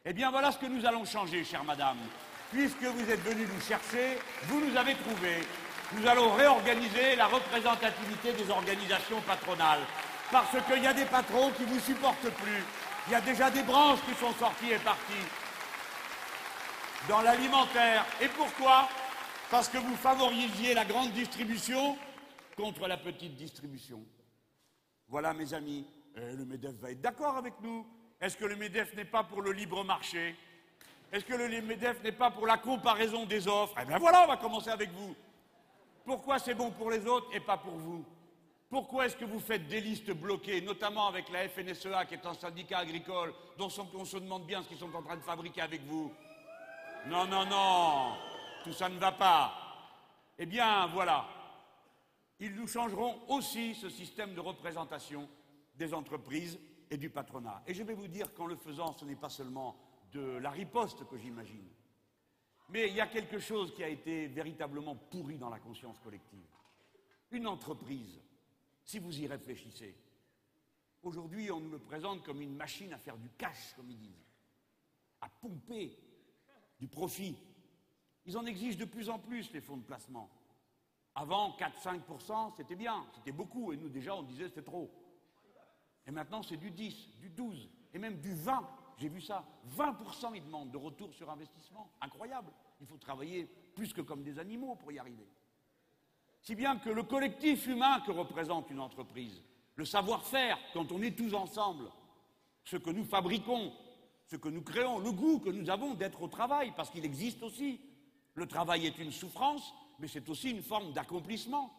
[0.06, 1.98] Eh bien, voilà ce que nous allons changer, chère madame.
[2.52, 5.42] Puisque vous êtes venus nous chercher, vous nous avez trouvés.
[5.98, 9.82] Nous allons réorganiser la représentativité des organisations patronales.
[10.32, 12.64] Parce qu'il y a des patrons qui ne vous supportent plus.
[13.08, 15.14] Il y a déjà des branches qui sont sorties et parties.
[17.08, 18.06] Dans l'alimentaire.
[18.22, 18.90] Et pourquoi?
[19.50, 21.98] Parce que vous favorisiez la grande distribution
[22.58, 24.04] contre la petite distribution.
[25.08, 27.88] Voilà, mes amis, le MEDEF va être d'accord avec nous.
[28.20, 30.36] Est-ce que le MEDEF n'est pas pour le libre marché?
[31.14, 33.76] Est-ce que le MEDEF n'est pas pour la comparaison des offres?
[33.82, 35.16] Eh bien voilà, on va commencer avec vous.
[36.04, 38.04] Pourquoi c'est bon pour les autres et pas pour vous?
[38.70, 42.34] Pourquoi est-ce que vous faites des listes bloquées, notamment avec la FNSEA, qui est un
[42.34, 45.84] syndicat agricole, dont on se demande bien ce qu'ils sont en train de fabriquer avec
[45.84, 46.14] vous?
[47.08, 48.18] Non, non, non,
[48.66, 49.54] tout ça ne va pas.
[50.38, 51.26] Eh bien, voilà,
[52.40, 55.30] ils nous changeront aussi ce système de représentation
[55.76, 56.60] des entreprises
[56.92, 57.64] et du patronat.
[57.68, 59.78] Et je vais vous dire qu'en le faisant, ce n'est pas seulement
[60.12, 61.70] de la riposte que j'imagine,
[62.70, 66.48] mais il y a quelque chose qui a été véritablement pourri dans la conscience collective.
[67.32, 68.22] Une entreprise,
[68.88, 69.94] si vous y réfléchissez,
[71.04, 74.26] aujourd'hui on nous le présente comme une machine à faire du cash, comme ils disent,
[75.20, 75.92] à pomper
[76.80, 77.36] du profit.
[78.26, 80.30] Ils en exigent de plus en plus, les fonds de placement.
[81.16, 84.90] Avant, 4-5%, c'était bien, c'était beaucoup, et nous déjà on disait c'était trop.
[86.06, 88.70] Et maintenant c'est du 10, du 12, et même du 20.
[89.00, 89.46] J'ai vu ça.
[89.76, 91.92] 20% ils demandent de retour sur investissement.
[92.00, 92.54] Incroyable.
[92.80, 95.28] Il faut travailler plus que comme des animaux pour y arriver.
[96.48, 99.44] Si bien que le collectif humain que représente une entreprise,
[99.76, 101.92] le savoir-faire, quand on est tous ensemble,
[102.64, 103.74] ce que nous fabriquons,
[104.28, 107.44] ce que nous créons, le goût que nous avons d'être au travail, parce qu'il existe
[107.44, 107.82] aussi.
[108.34, 111.78] Le travail est une souffrance, mais c'est aussi une forme d'accomplissement.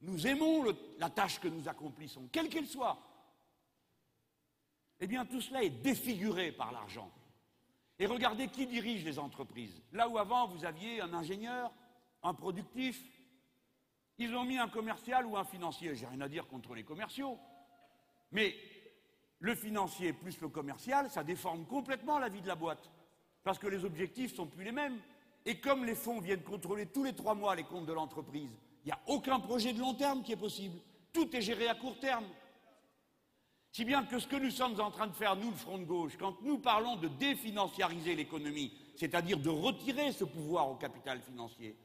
[0.00, 0.64] Nous aimons
[0.98, 2.98] la tâche que nous accomplissons, quelle qu'elle soit.
[4.98, 7.08] Eh bien, tout cela est défiguré par l'argent.
[8.00, 9.80] Et regardez qui dirige les entreprises.
[9.92, 11.70] Là où avant vous aviez un ingénieur,
[12.24, 13.00] un productif,
[14.18, 15.94] ils ont mis un commercial ou un financier.
[15.94, 17.38] J'ai rien à dire contre les commerciaux.
[18.32, 18.54] Mais
[19.40, 22.90] le financier plus le commercial, ça déforme complètement la vie de la boîte.
[23.42, 24.98] Parce que les objectifs sont plus les mêmes.
[25.44, 28.50] Et comme les fonds viennent contrôler tous les trois mois les comptes de l'entreprise,
[28.84, 30.78] il n'y a aucun projet de long terme qui est possible.
[31.12, 32.24] Tout est géré à court terme.
[33.70, 35.84] Si bien que ce que nous sommes en train de faire, nous, le Front de
[35.84, 41.76] gauche, quand nous parlons de définanciariser l'économie, c'est-à-dire de retirer ce pouvoir au capital financier,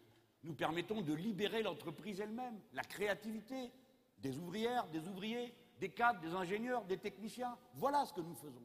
[0.43, 3.71] nous permettons de libérer l'entreprise elle-même, la créativité
[4.19, 7.57] des ouvrières, des ouvriers, des cadres, des ingénieurs, des techniciens.
[7.75, 8.63] Voilà ce que nous faisons.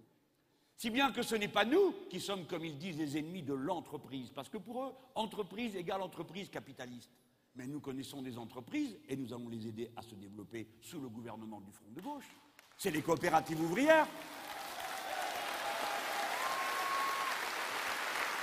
[0.76, 3.54] Si bien que ce n'est pas nous qui sommes, comme ils disent, les ennemis de
[3.54, 7.10] l'entreprise, parce que pour eux, entreprise égale entreprise capitaliste.
[7.56, 11.08] Mais nous connaissons des entreprises et nous allons les aider à se développer sous le
[11.08, 12.28] gouvernement du Front de gauche.
[12.76, 14.08] C'est les coopératives ouvrières.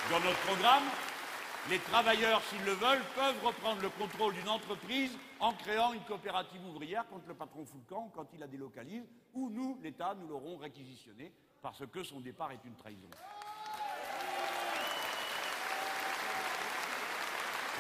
[0.10, 0.84] Dans notre programme,
[1.70, 6.66] les travailleurs, s'ils le veulent, peuvent reprendre le contrôle d'une entreprise en créant une coopérative
[6.66, 9.04] ouvrière contre le patron Foucan quand il la délocalise,
[9.34, 11.32] ou nous, l'État, nous l'aurons réquisitionné
[11.62, 13.10] parce que son départ est une trahison.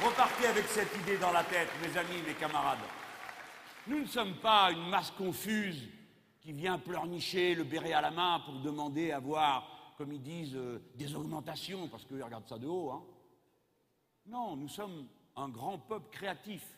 [0.03, 2.79] Repartez avec cette idée dans la tête, mes amis, mes camarades.
[3.87, 5.89] Nous ne sommes pas une masse confuse
[6.41, 10.55] qui vient pleurnicher le béret à la main pour demander à voir, comme ils disent,
[10.55, 12.91] euh, des augmentations, parce qu'ils regardent ça de haut.
[12.91, 13.03] Hein.
[14.25, 16.77] Non, nous sommes un grand peuple créatif.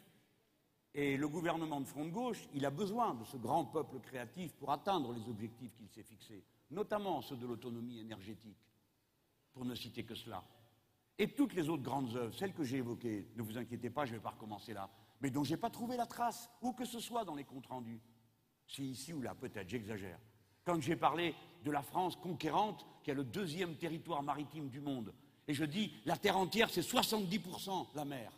[0.96, 4.54] Et le gouvernement de Front de Gauche, il a besoin de ce grand peuple créatif
[4.54, 8.58] pour atteindre les objectifs qu'il s'est fixés notamment ceux de l'autonomie énergétique.
[9.54, 10.44] pour ne citer que cela.
[11.20, 14.14] Et toutes les autres grandes œuvres, celles que j'ai évoquées, ne vous inquiétez pas, je
[14.14, 14.90] ne vais pas recommencer là,
[15.22, 17.68] mais dont je n'ai pas trouvé la trace, où que ce soit dans les comptes
[17.68, 18.02] rendus.
[18.66, 20.18] Si ici ou là, peut-être, j'exagère.
[20.64, 25.14] Quand j'ai parlé de la France conquérante, qui est le deuxième territoire maritime du monde,
[25.48, 28.32] et je dis, la Terre entière, c'est 70% la mer.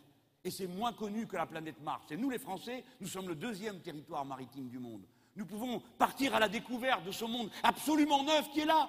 [0.44, 2.10] Et c'est moins connu que la planète Mars.
[2.10, 5.04] Et nous, les Français, nous sommes le deuxième territoire maritime du monde.
[5.34, 8.88] Nous pouvons partir à la découverte de ce monde absolument neuf qui est là,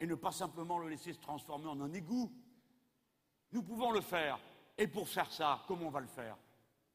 [0.00, 2.32] et ne pas simplement le laisser se transformer en un égout.
[3.52, 4.38] Nous pouvons le faire.
[4.76, 6.36] Et pour faire ça, comment on va le faire?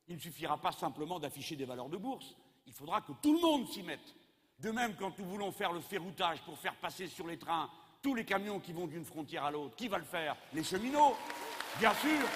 [0.08, 2.36] Il ne suffira pas simplement d'afficher des valeurs de bourse.
[2.66, 4.16] Il faudra que tout le monde s'y mette.
[4.60, 7.70] De même, quand nous voulons faire le ferroutage pour faire passer sur les trains
[8.04, 11.16] tous les camions qui vont d'une frontière à l'autre, qui va le faire Les cheminots,
[11.80, 12.28] bien sûr.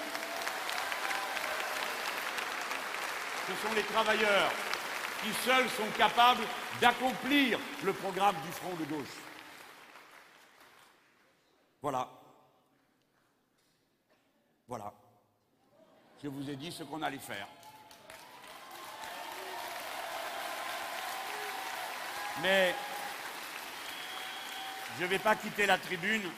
[3.46, 4.50] Ce sont les travailleurs
[5.22, 6.44] qui seuls sont capables
[6.80, 9.16] d'accomplir le programme du front de gauche.
[11.82, 12.08] Voilà.
[14.66, 14.92] Voilà.
[16.22, 17.46] Je vous ai dit ce qu'on allait faire.
[22.42, 22.74] Mais
[24.98, 26.28] je ne vais pas quitter la tribune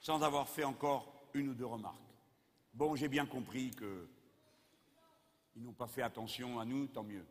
[0.00, 2.00] sans avoir fait encore une ou deux remarques.
[2.72, 7.26] Bon, j'ai bien compris qu'ils n'ont pas fait attention à nous, tant mieux.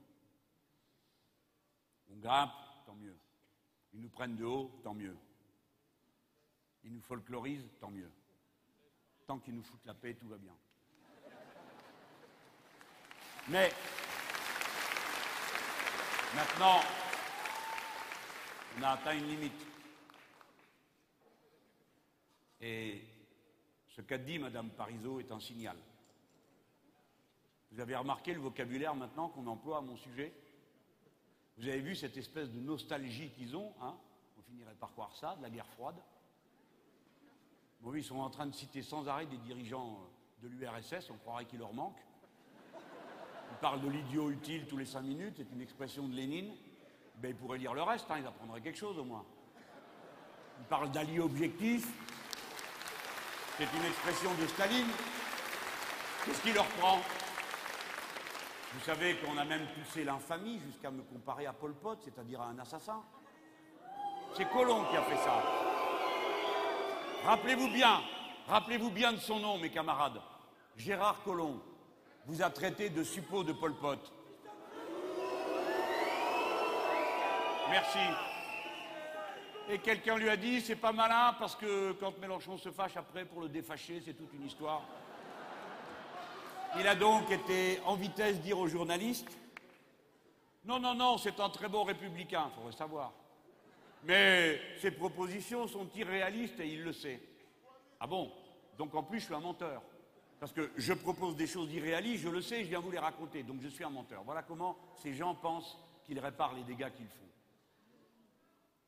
[2.11, 2.51] On grimpe,
[2.85, 3.17] tant mieux.
[3.93, 5.17] Ils nous prennent de haut, tant mieux.
[6.83, 8.11] Ils nous folklorisent, tant mieux.
[9.25, 10.55] Tant qu'ils nous foutent la paix, tout va bien.
[13.47, 13.73] Mais
[16.35, 16.79] maintenant,
[18.77, 19.67] on a atteint une limite.
[22.61, 23.01] Et
[23.89, 25.77] ce qu'a dit Madame Parisot est un signal.
[27.71, 30.33] Vous avez remarqué le vocabulaire maintenant qu'on emploie à mon sujet?
[31.57, 33.95] Vous avez vu cette espèce de nostalgie qu'ils ont, hein?
[34.37, 35.95] On finirait par croire ça, de la guerre froide.
[37.81, 39.99] Bon, ils sont en train de citer sans arrêt des dirigeants
[40.41, 41.97] de l'URSS, on croirait qu'il leur manque.
[42.75, 46.55] Ils parlent de l'idiot utile tous les cinq minutes, c'est une expression de Lénine.
[47.23, 49.23] Ben, ils pourraient lire le reste, hein, ils apprendraient quelque chose au moins.
[50.59, 51.87] Ils parlent d'alliés objectifs,
[53.57, 54.89] c'est une expression de Staline.
[56.25, 56.99] Qu'est-ce qui leur prend?
[58.73, 62.47] Vous savez qu'on a même poussé l'infamie jusqu'à me comparer à Pol Pot, c'est-à-dire à
[62.47, 63.01] un assassin.
[64.35, 65.41] C'est Colomb qui a fait ça.
[67.23, 68.01] Rappelez-vous bien,
[68.49, 70.19] rappelez-vous bien de son nom, mes camarades.
[70.75, 71.61] Gérard Collomb
[72.25, 74.11] vous a traité de suppôt de Pol Pot.
[77.73, 77.97] Merci.
[79.67, 83.25] Et quelqu'un lui a dit, c'est pas malin parce que quand Mélenchon se fâche après
[83.25, 84.83] pour le défâcher, c'est toute une histoire.
[86.77, 89.35] Il a donc été en vitesse dire aux journalistes,
[90.65, 93.11] non, non, non, c'est un très bon républicain, il faudrait savoir.
[94.03, 97.19] Mais ses propositions sont irréalistes et il le sait.
[97.99, 98.31] Ah bon?
[98.77, 99.81] Donc en plus, je suis un menteur.
[100.39, 103.41] Parce que je propose des choses irréalistes, je le sais, je viens vous les raconter.
[103.41, 104.21] Donc je suis un menteur.
[104.23, 107.32] Voilà comment ces gens pensent qu'ils réparent les dégâts qu'ils font.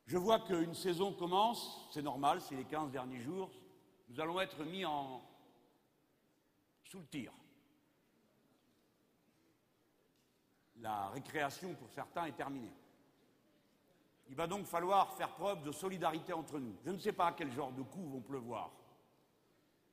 [0.05, 3.49] Je vois qu'une saison commence, c'est normal, c'est les 15 derniers jours.
[4.09, 5.21] Nous allons être mis en
[6.83, 7.31] sous le tir.
[10.77, 12.73] La récréation pour certains est terminée.
[14.27, 16.75] Il va donc falloir faire preuve de solidarité entre nous.
[16.83, 18.71] Je ne sais pas quel genre de coups vont pleuvoir,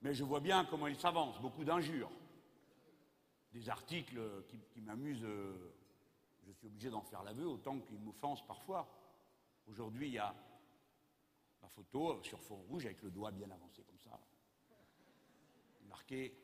[0.03, 2.11] mais je vois bien comment ils s'avancent, beaucoup d'injures,
[3.53, 4.21] des articles
[4.73, 5.75] qui, m'amusent, euh,
[6.47, 8.89] je suis obligé d'en faire l'aveu, autant qu'ils m'offensent parfois.
[9.73, 10.35] Aujourd'hui, il y a
[11.63, 14.21] ma photo sur fond rouge avec le doigt bien avancé comme ça,
[15.89, 16.37] marqué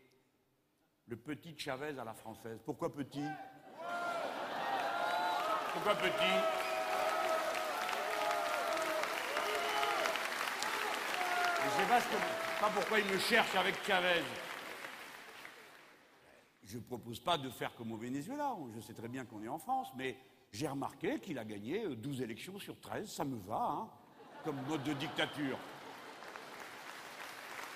[1.04, 2.58] le petit Chavez à la française.
[2.64, 3.26] Pourquoi petit?
[5.74, 6.38] Pourquoi petit?
[11.60, 12.00] Je ne sais
[12.60, 14.22] pas, pourquoi il me cherche avec Chavez.
[16.64, 19.48] Je ne propose pas de faire comme au Venezuela, je sais très bien qu'on est
[19.48, 20.16] en France, mais
[20.52, 23.88] j'ai remarqué qu'il a gagné 12 élections sur 13, ça me va, hein,
[24.44, 25.58] comme mode de dictature.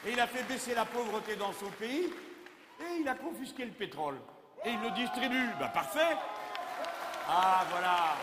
[0.07, 2.07] Et il a fait baisser la pauvreté dans son pays,
[2.81, 4.17] et il a confisqué le pétrole.
[4.65, 5.49] Et il le distribue.
[5.59, 6.17] Ben parfait
[7.29, 8.17] Ah voilà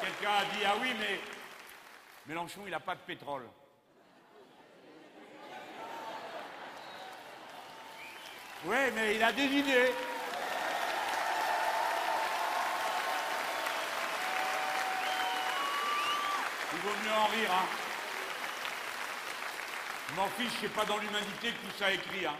[0.00, 1.18] Quelqu'un a dit, ah oui, mais
[2.26, 3.48] Mélenchon, il n'a pas de pétrole.
[8.64, 9.92] Oui, mais il a des idées.
[16.76, 17.66] Il vaut mieux en rire, hein.
[20.10, 22.36] Je m'en fiche, c'est pas dans l'humanité que tout ça écrit, hein.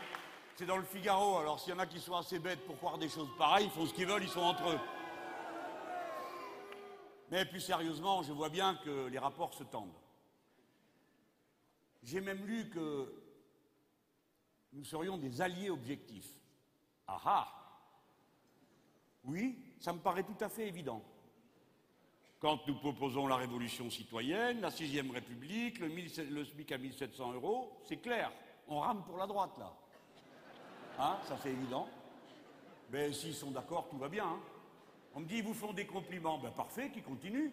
[0.56, 2.98] C'est dans le Figaro, alors s'il y en a qui sont assez bêtes pour croire
[2.98, 4.80] des choses pareilles, ils font ce qu'ils veulent, ils sont entre eux.
[7.30, 9.96] Mais plus sérieusement, je vois bien que les rapports se tendent.
[12.02, 13.10] J'ai même lu que
[14.74, 16.30] nous serions des alliés objectifs.
[17.06, 17.48] Ah ah
[19.24, 21.02] Oui, ça me paraît tout à fait évident.
[22.38, 27.96] Quand nous proposons la révolution citoyenne, la sixième république, le, SMIC à 1700 euros, c'est
[27.96, 28.30] clair,
[28.68, 29.72] on rame pour la droite là.
[30.98, 31.88] Hein, ça c'est évident.
[32.90, 34.26] Mais s'ils sont d'accord, tout va bien.
[34.26, 34.40] Hein.
[35.14, 36.38] On me dit, ils vous font des compliments.
[36.38, 37.50] Ben parfait, qu'ils continuent.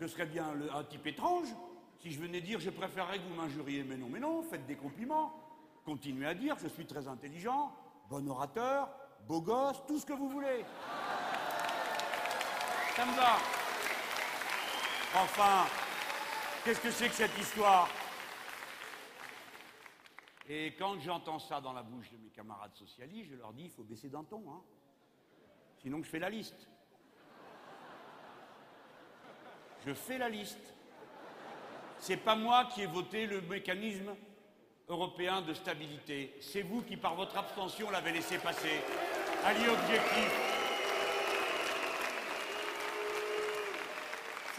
[0.00, 1.48] Je serais bien un type étrange
[2.00, 3.84] si je venais dire, je préférerais que vous m'injuriez.
[3.84, 5.32] Mais non, mais non, faites des compliments.
[5.84, 7.72] Continuez à dire, je suis très intelligent,
[8.08, 8.88] bon orateur,
[9.26, 10.64] beau gosse, tout ce que vous voulez.
[12.96, 13.59] Ça me va.
[15.14, 15.66] Enfin,
[16.64, 17.88] qu'est-ce que c'est que cette histoire?
[20.48, 23.70] Et quand j'entends ça dans la bouche de mes camarades socialistes, je leur dis, il
[23.70, 24.42] faut baisser d'un ton.
[24.48, 24.62] Hein.
[25.82, 26.68] Sinon, je fais la liste.
[29.86, 30.74] Je fais la liste.
[31.98, 34.14] C'est pas moi qui ai voté le mécanisme
[34.88, 36.36] européen de stabilité.
[36.40, 38.80] C'est vous qui, par votre abstention, l'avez laissé passer.
[39.44, 40.49] Allié objectif.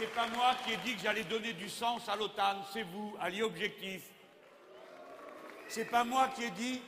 [0.01, 3.15] C'est pas moi qui ai dit que j'allais donner du sens à l'OTAN, c'est vous,
[3.19, 4.01] allié objectif.
[5.67, 6.81] C'est pas moi qui ai dit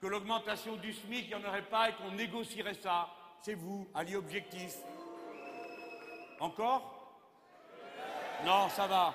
[0.00, 3.08] que l'augmentation du SMIC, il n'y en aurait pas et qu'on négocierait ça.
[3.40, 4.76] C'est vous, allié objectif.
[6.38, 7.18] Encore?
[8.44, 9.12] Non, ça va.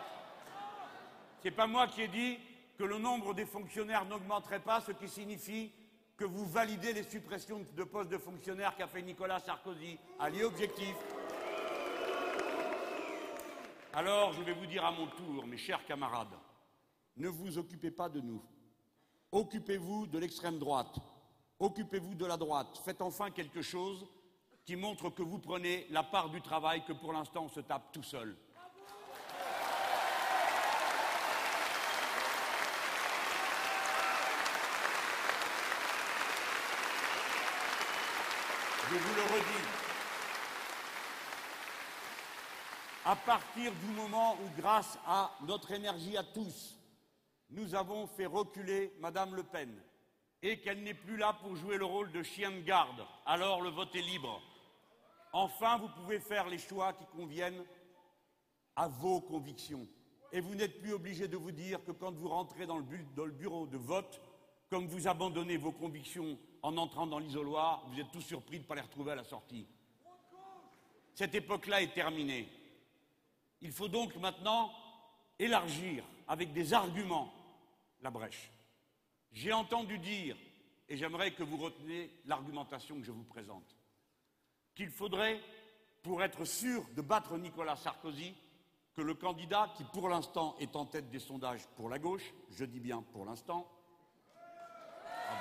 [1.42, 2.40] C'est pas moi qui ai dit
[2.78, 5.72] que le nombre des fonctionnaires n'augmenterait pas, ce qui signifie
[6.18, 9.98] que vous validez les suppressions de postes de fonctionnaires qu'a fait Nicolas Sarkozy.
[10.20, 10.96] Allié objectif.
[13.98, 16.38] Alors, je vais vous dire à mon tour, mes chers camarades,
[17.16, 18.44] ne vous occupez pas de nous.
[19.32, 21.00] Occupez-vous de l'extrême droite.
[21.58, 22.80] Occupez-vous de la droite.
[22.86, 24.06] Faites enfin quelque chose
[24.66, 27.92] qui montre que vous prenez la part du travail que pour l'instant on se tape
[27.92, 28.38] tout seul.
[38.92, 39.67] Je vous le redis,
[43.08, 46.78] à partir du moment où, grâce à notre énergie à tous,
[47.50, 49.74] nous avons fait reculer Madame Le Pen
[50.42, 53.70] et qu'elle n'est plus là pour jouer le rôle de chien de garde, alors le
[53.70, 54.42] vote est libre.
[55.32, 57.64] Enfin, vous pouvez faire les choix qui conviennent
[58.76, 59.88] à vos convictions.
[60.34, 63.68] Et vous n'êtes plus obligé de vous dire que quand vous rentrez dans le, bureau
[63.68, 64.20] de vote,
[64.70, 68.68] comme vous abandonnez vos convictions en entrant dans l'isoloir, vous êtes tous surpris de ne
[68.68, 69.66] pas les retrouver à la sortie.
[71.14, 72.50] Cette époque-là est terminée.
[73.62, 74.72] Il faut donc maintenant
[75.40, 77.34] élargir avec des arguments
[78.02, 78.52] la brèche.
[79.32, 80.38] J'ai entendu dire,
[80.90, 83.76] et j'aimerais que vous reteniez l'argumentation que je vous présente,
[84.76, 85.42] qu'il faudrait,
[86.04, 88.36] pour être sûr de battre Nicolas Sarkozy,
[88.96, 92.66] que le candidat qui pour l'instant est en tête des sondages pour la gauche, je
[92.66, 93.70] dis bien pour l'instant,
[95.30, 95.34] ah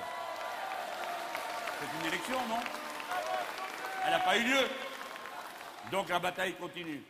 [1.79, 2.61] c'est une élection, non?
[4.05, 4.69] Elle n'a pas eu lieu.
[5.91, 7.03] Donc la bataille continue.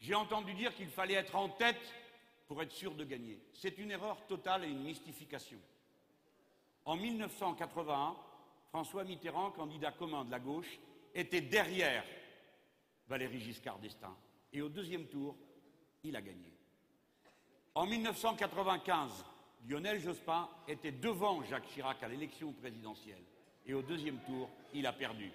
[0.00, 1.94] J'ai entendu dire qu'il fallait être en tête
[2.46, 3.38] pour être sûr de gagner.
[3.52, 5.58] C'est une erreur totale et une mystification.
[6.84, 8.16] En 1981,
[8.70, 10.78] François Mitterrand, candidat commun de la gauche,
[11.14, 12.04] était derrière
[13.08, 14.16] Valéry Giscard d'Estaing.
[14.52, 15.36] Et au deuxième tour,
[16.04, 16.52] il a gagné.
[17.74, 19.24] En 1995,
[19.68, 23.22] Lionel Jospin était devant Jacques Chirac à l'élection présidentielle.
[23.66, 25.30] Et au deuxième tour, il a perdu.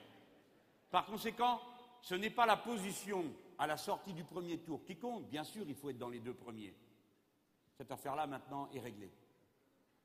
[0.90, 1.62] Par conséquent,
[2.02, 3.26] ce n'est pas la position
[3.58, 5.30] à la sortie du premier tour qui compte.
[5.30, 6.74] Bien sûr, il faut être dans les deux premiers.
[7.78, 9.12] Cette affaire-là, maintenant, est réglée.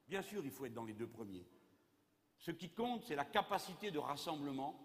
[0.09, 1.47] Bien sûr, il faut être dans les deux premiers.
[2.39, 4.79] Ce qui compte, c'est la capacité de rassemblement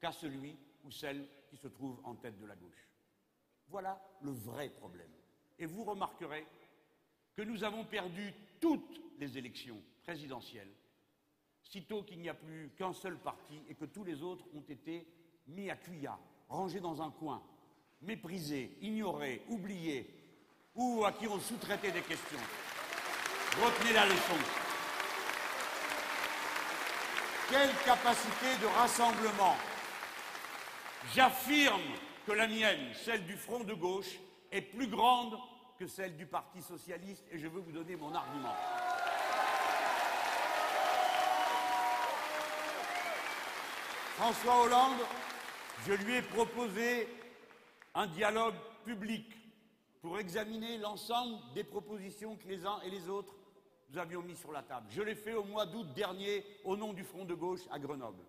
[0.00, 2.88] qu'a celui ou celle qui se trouve en tête de la gauche.
[3.68, 5.12] Voilà le vrai problème.
[5.58, 6.46] Et vous remarquerez
[7.34, 10.72] que nous avons perdu toutes les élections présidentielles,
[11.62, 15.06] sitôt qu'il n'y a plus qu'un seul parti et que tous les autres ont été
[15.46, 17.42] mis à cuillard, rangés dans un coin,
[18.04, 20.08] méprisés, ignorés, oubliés,
[20.74, 22.38] ou à qui on sous-traitait des questions.
[23.62, 24.38] Retenez la leçon.
[27.50, 29.56] Quelle capacité de rassemblement
[31.14, 31.82] J'affirme
[32.26, 34.18] que la mienne, celle du Front de gauche,
[34.50, 35.38] est plus grande
[35.78, 38.54] que celle du Parti socialiste et je veux vous donner mon argument.
[44.16, 45.00] François Hollande,
[45.86, 47.08] je lui ai proposé
[47.94, 49.24] un dialogue public
[50.00, 53.34] pour examiner l'ensemble des propositions que les uns et les autres
[53.90, 54.86] nous avions mis sur la table.
[54.90, 58.24] Je l'ai fait au mois d'août dernier au nom du Front de gauche à Grenoble.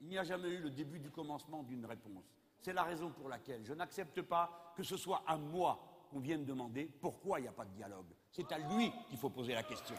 [0.00, 2.24] Il n'y a jamais eu le début du commencement d'une réponse.
[2.58, 6.44] C'est la raison pour laquelle je n'accepte pas que ce soit à moi qu'on vienne
[6.44, 8.06] demander pourquoi il n'y a pas de dialogue.
[8.32, 9.96] C'est à lui qu'il faut poser la question.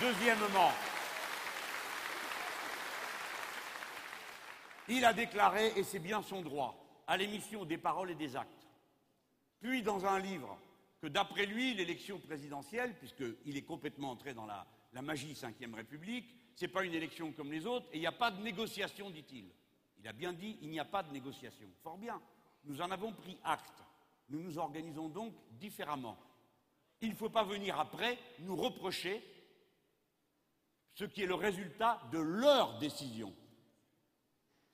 [0.00, 0.72] Deuxièmement,
[4.88, 8.68] il a déclaré, et c'est bien son droit, à l'émission des paroles et des actes,
[9.60, 10.58] puis dans un livre
[11.00, 16.26] que d'après lui, l'élection présidentielle, puisqu'il est complètement entré dans la, la magie Ve République,
[16.54, 19.10] ce n'est pas une élection comme les autres, et il n'y a pas de négociation,
[19.10, 19.46] dit-il.
[19.98, 21.68] Il a bien dit, il n'y a pas de négociation.
[21.82, 22.20] Fort bien,
[22.64, 23.82] nous en avons pris acte.
[24.28, 26.18] Nous nous organisons donc différemment.
[27.00, 29.22] Il ne faut pas venir après nous reprocher
[30.94, 33.34] ce qui est le résultat de leur décision.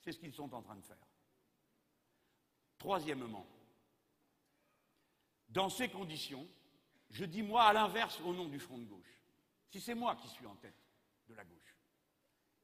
[0.00, 1.07] C'est ce qu'ils sont en train de faire.
[2.78, 3.46] Troisièmement,
[5.48, 6.46] dans ces conditions,
[7.10, 9.20] je dis moi à l'inverse au nom du Front de gauche.
[9.70, 10.76] Si c'est moi qui suis en tête
[11.28, 11.76] de la gauche,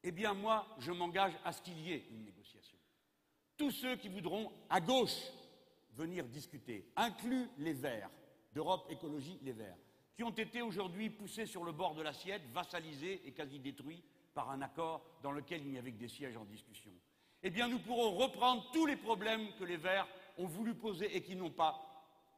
[0.03, 2.79] eh bien moi, je m'engage à ce qu'il y ait une négociation.
[3.57, 5.31] Tous ceux qui voudront, à gauche,
[5.93, 8.11] venir discuter, inclus les Verts,
[8.53, 9.79] d'Europe Écologie Les Verts,
[10.15, 14.03] qui ont été aujourd'hui poussés sur le bord de l'assiette, vassalisés et quasi détruits
[14.33, 16.93] par un accord dans lequel il n'y avait que des sièges en discussion.
[17.47, 21.21] Eh bien, nous pourrons reprendre tous les problèmes que les Verts ont voulu poser et
[21.21, 21.79] qui n'ont pas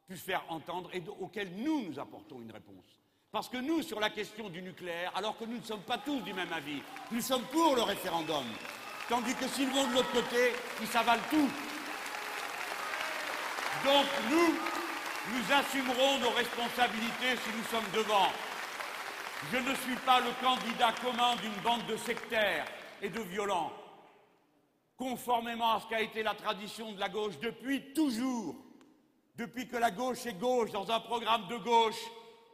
[0.05, 2.99] pu faire entendre et auxquels nous, nous apportons une réponse.
[3.31, 6.19] Parce que nous, sur la question du nucléaire, alors que nous ne sommes pas tous
[6.21, 8.43] du même avis, nous sommes pour le référendum.
[9.07, 10.51] Tandis que s'ils vont de l'autre côté,
[10.81, 11.49] ils s'avalent tout.
[13.85, 14.55] Donc nous,
[15.33, 18.27] nous assumerons nos responsabilités si nous sommes devant.
[19.53, 22.65] Je ne suis pas le candidat commun d'une bande de sectaires
[23.01, 23.71] et de violents.
[24.97, 28.55] Conformément à ce qu'a été la tradition de la gauche depuis toujours,
[29.35, 32.01] depuis que la gauche est gauche dans un programme de gauche,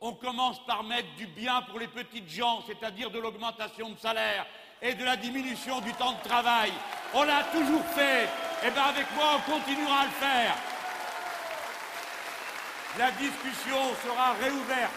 [0.01, 4.45] on commence par mettre du bien pour les petites gens, c'est-à-dire de l'augmentation de salaire
[4.81, 6.73] et de la diminution du temps de travail.
[7.13, 8.25] On l'a toujours fait.
[8.25, 10.55] Et eh bien avec moi, on continuera à le faire.
[12.97, 14.91] La discussion sera réouverte.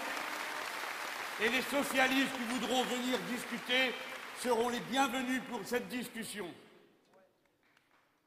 [1.40, 3.94] Et les socialistes qui voudront venir discuter
[4.42, 6.46] seront les bienvenus pour cette discussion.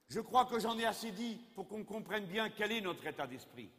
[0.09, 3.27] Je crois que j'en ai assez dit pour qu'on comprenne bien quel est notre état
[3.27, 3.69] d'esprit.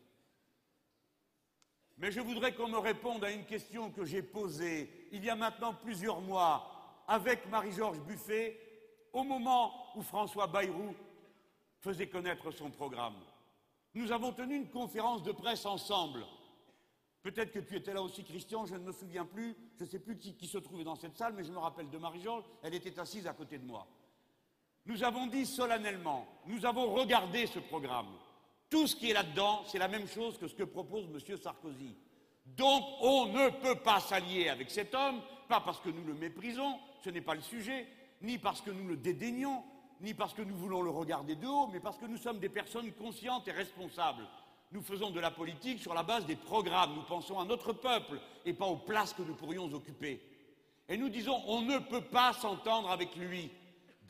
[1.98, 5.36] Mais je voudrais qu'on me réponde à une question que j'ai posée il y a
[5.36, 8.58] maintenant plusieurs mois avec Marie-Georges Buffet
[9.12, 10.94] au moment où François Bayrou
[11.80, 13.16] faisait connaître son programme.
[13.94, 16.24] Nous avons tenu une conférence de presse ensemble.
[17.22, 19.98] Peut-être que tu étais là aussi, Christian, je ne me souviens plus, je ne sais
[19.98, 22.98] plus qui, se trouvait dans cette salle, mais je me rappelle de Marie-Georges, elle était
[22.98, 23.86] assise à côté de moi.
[24.90, 28.08] Nous avons dit solennellement, nous avons regardé ce programme.
[28.68, 31.38] Tout ce qui est là-dedans, c'est la même chose que ce que propose M.
[31.38, 31.94] Sarkozy.
[32.44, 36.80] Donc on ne peut pas s'allier avec cet homme, pas parce que nous le méprisons,
[37.04, 37.86] ce n'est pas le sujet,
[38.22, 39.62] ni parce que nous le dédaignons,
[40.00, 42.48] ni parce que nous voulons le regarder de haut, mais parce que nous sommes des
[42.48, 44.26] personnes conscientes et responsables.
[44.72, 48.18] Nous faisons de la politique sur la base des programmes, nous pensons à notre peuple
[48.44, 50.20] et pas aux places que nous pourrions occuper.
[50.88, 53.52] Et nous disons on ne peut pas s'entendre avec lui.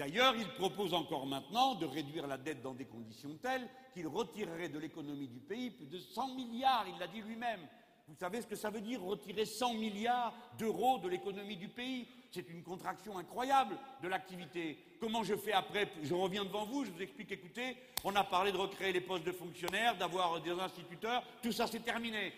[0.01, 4.71] D'ailleurs, il propose encore maintenant de réduire la dette dans des conditions telles qu'il retirerait
[4.71, 7.61] de l'économie du pays plus de 100 milliards, il l'a dit lui-même.
[8.09, 12.09] Vous savez ce que ça veut dire, retirer 100 milliards d'euros de l'économie du pays?
[12.31, 14.79] C'est une contraction incroyable de l'activité.
[15.01, 15.93] Comment je fais après?
[16.03, 19.25] Je reviens devant vous, je vous explique, écoutez, on a parlé de recréer les postes
[19.25, 22.33] de fonctionnaires, d'avoir des instituteurs, tout ça c'est terminé.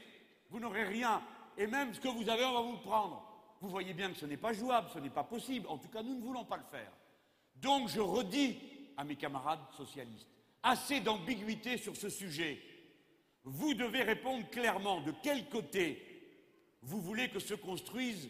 [0.50, 1.22] Vous n'aurez rien.
[1.56, 3.22] Et même ce que vous avez, on va vous le prendre.
[3.60, 5.68] Vous voyez bien que ce n'est pas jouable, ce n'est pas possible.
[5.68, 6.90] En tout cas, nous ne voulons pas le faire.
[7.62, 8.58] Donc je redis
[8.96, 10.28] à mes camarades socialistes,
[10.62, 12.60] assez d'ambiguïté sur ce sujet.
[13.44, 16.08] Vous devez répondre clairement de quel côté
[16.82, 18.28] vous voulez que se construise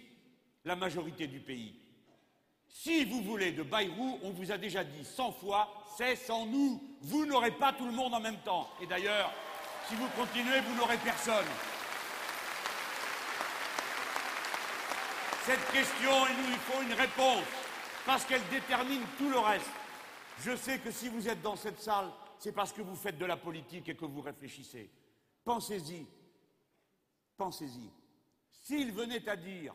[0.65, 1.75] la majorité du pays.
[2.69, 6.83] Si vous voulez de Bayrou, on vous a déjà dit cent fois, c'est sans nous.
[7.01, 8.71] Vous n'aurez pas tout le monde en même temps.
[8.81, 9.31] Et d'ailleurs,
[9.89, 11.45] si vous continuez, vous n'aurez personne.
[15.45, 17.62] Cette question, il nous faut une réponse
[18.07, 19.71] parce qu'elle détermine tout le reste.
[20.41, 23.25] Je sais que si vous êtes dans cette salle, c'est parce que vous faites de
[23.27, 24.91] la politique et que vous réfléchissez.
[25.45, 26.07] Pensez-y.
[27.37, 27.91] Pensez-y.
[28.51, 29.75] S'il venait à dire,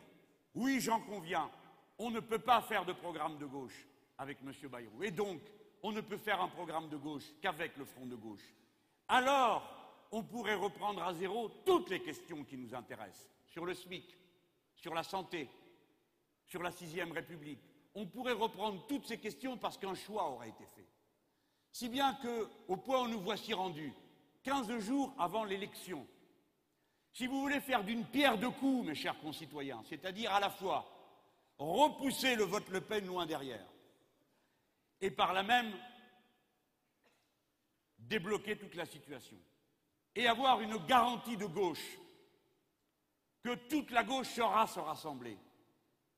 [0.54, 1.50] oui, j'en conviens,
[1.98, 3.86] on ne peut pas faire de programme de gauche
[4.18, 4.52] avec M.
[4.68, 5.40] Bayrou, et donc
[5.82, 8.54] on ne peut faire un programme de gauche qu'avec le Front de gauche,
[9.06, 9.62] alors
[10.10, 14.16] on pourrait reprendre à zéro toutes les questions qui nous intéressent, sur le SMIC,
[14.74, 15.48] sur la santé,
[16.46, 17.62] sur la sixième République,
[17.94, 20.86] on pourrait reprendre toutes ces questions parce qu'un choix aurait été fait.
[21.72, 23.92] Si bien que, au point où nous voici rendus,
[24.42, 26.06] 15 jours avant l'élection,
[27.12, 30.86] si vous voulez faire d'une pierre deux coups, mes chers concitoyens, c'est-à-dire à la fois
[31.58, 33.66] repousser le vote Le Pen loin derrière,
[35.00, 35.72] et par là même
[37.98, 39.36] débloquer toute la situation
[40.14, 41.98] et avoir une garantie de gauche
[43.42, 45.36] que toute la gauche sera se rassembler,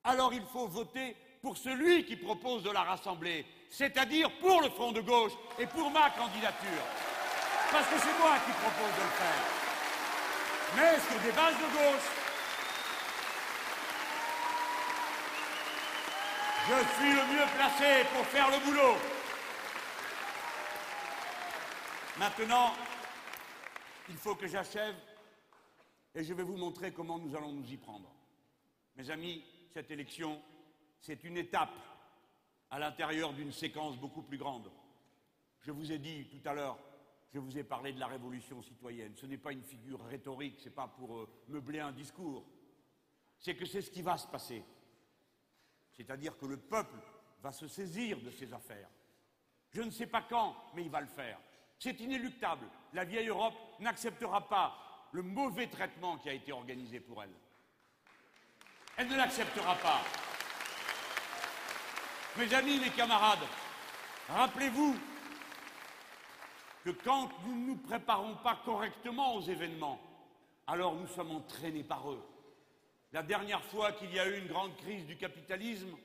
[0.05, 4.93] alors il faut voter pour celui qui propose de la rassembler, c'est-à-dire pour le Front
[4.93, 6.85] de gauche et pour ma candidature.
[7.73, 9.61] Parce que c'est moi qui propose de le faire.
[10.77, 12.11] Mais sur des bases de gauche?
[16.69, 18.97] Je suis le mieux placé pour faire le boulot.
[22.19, 22.75] Maintenant,
[24.09, 24.95] il faut que j'achève
[26.15, 28.13] et je vais vous montrer comment nous allons nous y prendre.
[28.97, 29.43] Mes amis,
[29.73, 30.41] cette élection,
[31.01, 31.75] c'est une étape
[32.71, 34.71] à l'intérieur d'une séquence beaucoup plus grande.
[35.61, 36.79] Je vous ai dit tout à l'heure,
[37.33, 39.15] je vous ai parlé de la révolution citoyenne.
[39.17, 42.45] Ce n'est pas une figure rhétorique, ce n'est pas pour euh, meubler un discours.
[43.39, 44.63] C'est que c'est ce qui va se passer.
[45.93, 46.99] C'est-à-dire que le peuple
[47.43, 48.89] va se saisir de ses affaires.
[49.71, 51.39] Je ne sais pas quand, mais il va le faire.
[51.79, 52.67] C'est inéluctable.
[52.93, 57.35] La vieille Europe n'acceptera pas le mauvais traitement qui a été organisé pour elle.
[58.97, 60.03] Elle ne l'acceptera pas.
[62.37, 63.41] Mes amis, mes camarades,
[64.29, 64.97] rappelez-vous
[66.85, 70.01] que quand nous ne nous préparons pas correctement aux événements,
[70.67, 72.23] alors nous sommes entraînés par eux.
[73.13, 75.97] La dernière fois qu'il y a eu une grande crise du capitalisme,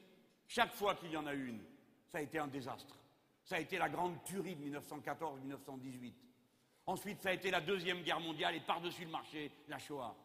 [0.47, 1.63] chaque fois qu'il y en a une,
[2.11, 2.95] ça a été un désastre.
[3.43, 6.13] Ça a été la grande tuerie de 1914-1918.
[6.87, 10.15] Ensuite, ça a été la Deuxième Guerre mondiale et par-dessus le marché, la Shoah.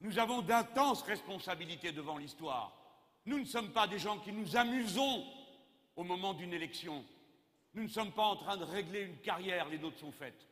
[0.00, 2.77] Nous avons d'intenses responsabilités devant l'histoire.
[3.28, 5.22] Nous ne sommes pas des gens qui nous amusons
[5.96, 7.04] au moment d'une élection.
[7.74, 10.48] Nous ne sommes pas en train de régler une carrière, les nôtres sont faites.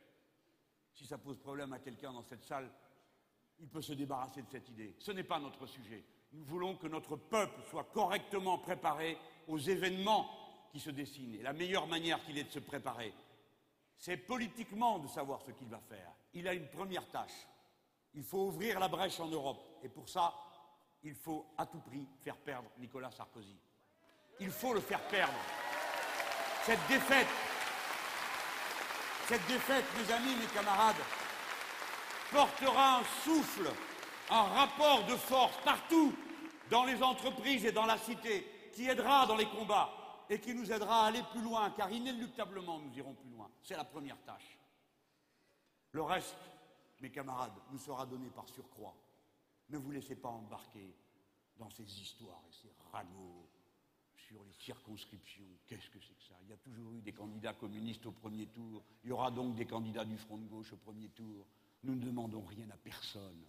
[0.93, 2.69] Si ça pose problème à quelqu'un dans cette salle,
[3.57, 4.95] il peut se débarrasser de cette idée.
[4.99, 6.03] Ce n'est pas notre sujet.
[6.33, 9.17] Nous voulons que notre peuple soit correctement préparé
[9.47, 10.29] aux événements
[10.71, 11.33] qui se dessinent.
[11.33, 13.11] Et la meilleure manière qu'il ait de se préparer,
[13.97, 16.11] c'est politiquement de savoir ce qu'il va faire.
[16.35, 17.47] Il a une première tâche.
[18.13, 19.79] Il faut ouvrir la brèche en Europe.
[19.81, 20.35] Et pour ça,
[21.07, 23.57] il faut à tout prix faire perdre Nicolas Sarkozy.
[24.41, 25.39] Il faut le faire perdre.
[26.63, 27.27] Cette défaite,
[29.25, 30.97] cette défaite, mes amis, mes camarades,
[32.29, 33.71] portera un souffle,
[34.29, 36.13] un rapport de force partout,
[36.69, 39.89] dans les entreprises et dans la cité, qui aidera dans les combats
[40.29, 43.49] et qui nous aidera à aller plus loin, car inéluctablement nous irons plus loin.
[43.63, 44.57] C'est la première tâche.
[45.93, 46.35] Le reste,
[46.99, 48.93] mes camarades, nous sera donné par surcroît.
[49.69, 50.95] Ne vous laissez pas embarquer
[51.57, 53.49] dans ces histoires et ces ragots
[54.15, 55.43] sur les circonscriptions.
[55.67, 56.35] Qu'est-ce que c'est que ça?
[56.43, 58.83] Il y a toujours eu des candidats communistes au premier tour.
[59.03, 61.45] Il y aura donc des candidats du Front de gauche au premier tour.
[61.83, 63.45] Nous ne demandons rien à personne.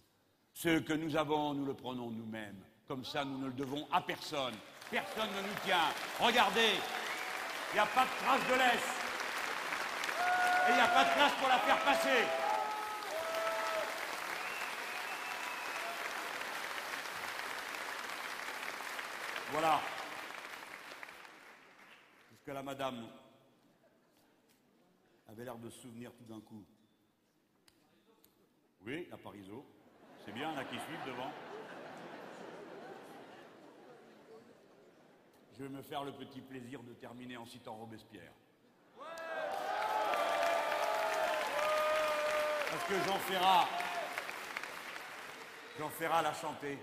[0.53, 2.63] Ce que nous avons, nous le prenons nous-mêmes.
[2.87, 4.55] Comme ça, nous ne le devons à personne.
[4.89, 5.89] Personne ne nous tient.
[6.19, 6.73] Regardez,
[7.71, 8.89] il n'y a pas de trace de laisse.
[10.67, 12.48] Et il n'y a pas de place pour la faire passer.
[19.51, 19.79] Voilà.
[22.27, 23.07] Puisque la madame
[25.27, 26.63] avait l'air de se souvenir tout d'un coup.
[28.85, 29.65] Oui, la Pariso.
[30.23, 31.31] C'est bien, là qui suivent devant.
[35.57, 38.31] Je vais me faire le petit plaisir de terminer en citant Robespierre.
[42.71, 43.67] Parce que Jean Ferrat,
[45.79, 46.77] Jean Ferrat l'a chanté.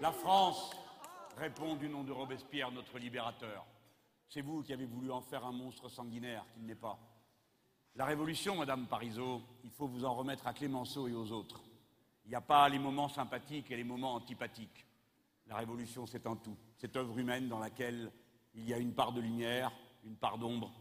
[0.00, 0.76] La France
[1.36, 3.66] répond du nom de Robespierre, notre libérateur.
[4.28, 6.98] C'est vous qui avez voulu en faire un monstre sanguinaire qu'il n'est pas.
[7.94, 11.62] La révolution, Madame Parisot, il faut vous en remettre à Clémenceau et aux autres.
[12.24, 14.86] Il n'y a pas les moments sympathiques et les moments antipathiques.
[15.46, 16.56] La révolution, c'est un tout.
[16.76, 18.10] Cette œuvre humaine dans laquelle
[18.54, 19.70] il y a une part de lumière,
[20.04, 20.72] une part d'ombre,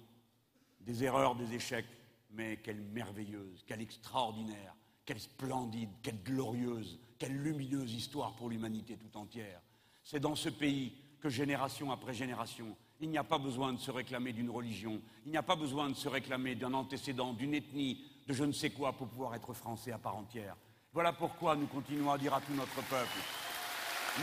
[0.80, 1.86] des erreurs, des échecs,
[2.32, 4.76] mais quelle merveilleuse, quelle extraordinaire,
[5.06, 9.62] quelle splendide, quelle glorieuse, quelle lumineuse histoire pour l'humanité tout entière.
[10.06, 13.90] C'est dans ce pays que génération après génération, il n'y a pas besoin de se
[13.90, 18.06] réclamer d'une religion, il n'y a pas besoin de se réclamer d'un antécédent, d'une ethnie,
[18.28, 20.56] de je ne sais quoi pour pouvoir être français à part entière.
[20.94, 23.18] Voilà pourquoi nous continuons à dire à tout notre peuple,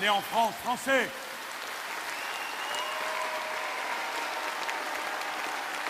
[0.00, 1.10] né en France, français,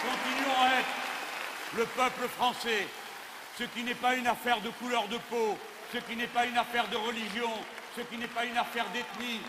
[0.00, 2.88] continuons à être le peuple français,
[3.58, 5.58] ce qui n'est pas une affaire de couleur de peau,
[5.92, 7.50] ce qui n'est pas une affaire de religion,
[7.94, 9.40] ce qui n'est pas une affaire d'ethnie,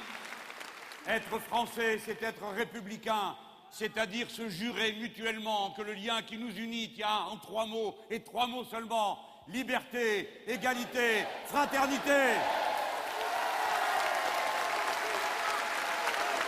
[1.08, 3.36] être français, c'est être républicain,
[3.72, 8.22] c'est-à-dire se jurer mutuellement que le lien qui nous unit tient en trois mots, et
[8.22, 12.36] trois mots seulement, liberté, égalité, fraternité.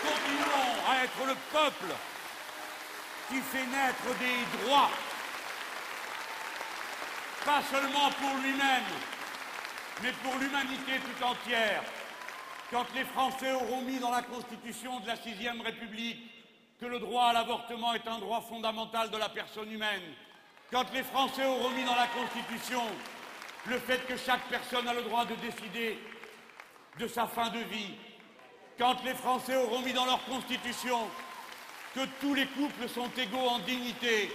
[0.01, 1.95] Continuons à être le peuple
[3.29, 4.89] qui fait naître des droits
[7.45, 8.83] pas seulement pour lui-même,
[10.01, 11.83] mais pour l'humanité tout entière.
[12.71, 16.17] Quand les Français auront mis dans la Constitution de la Sixième République
[16.79, 20.01] que le droit à l'avortement est un droit fondamental de la personne humaine,
[20.71, 22.81] quand les Français auront mis dans la Constitution
[23.67, 25.99] le fait que chaque personne a le droit de décider
[26.99, 27.93] de sa fin de vie,
[28.79, 31.07] quand les Français auront mis dans leur Constitution
[31.93, 34.31] que tous les couples sont égaux en dignité,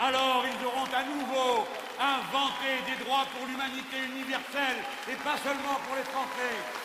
[0.00, 1.66] alors ils auront à nouveau
[2.00, 4.76] inventé des droits pour l'humanité universelle
[5.10, 6.84] et pas seulement pour les Français.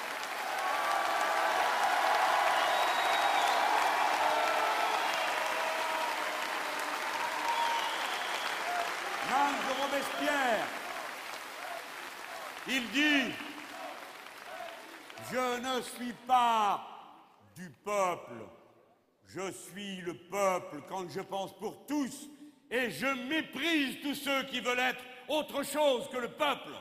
[9.29, 10.65] de Robespierre,
[12.69, 13.33] il dit
[15.31, 16.85] Je ne suis pas
[17.55, 18.47] du peuple,
[19.25, 22.29] je suis le peuple quand je pense pour tous
[22.71, 26.71] et je méprise tous ceux qui veulent être autre chose que le peuple.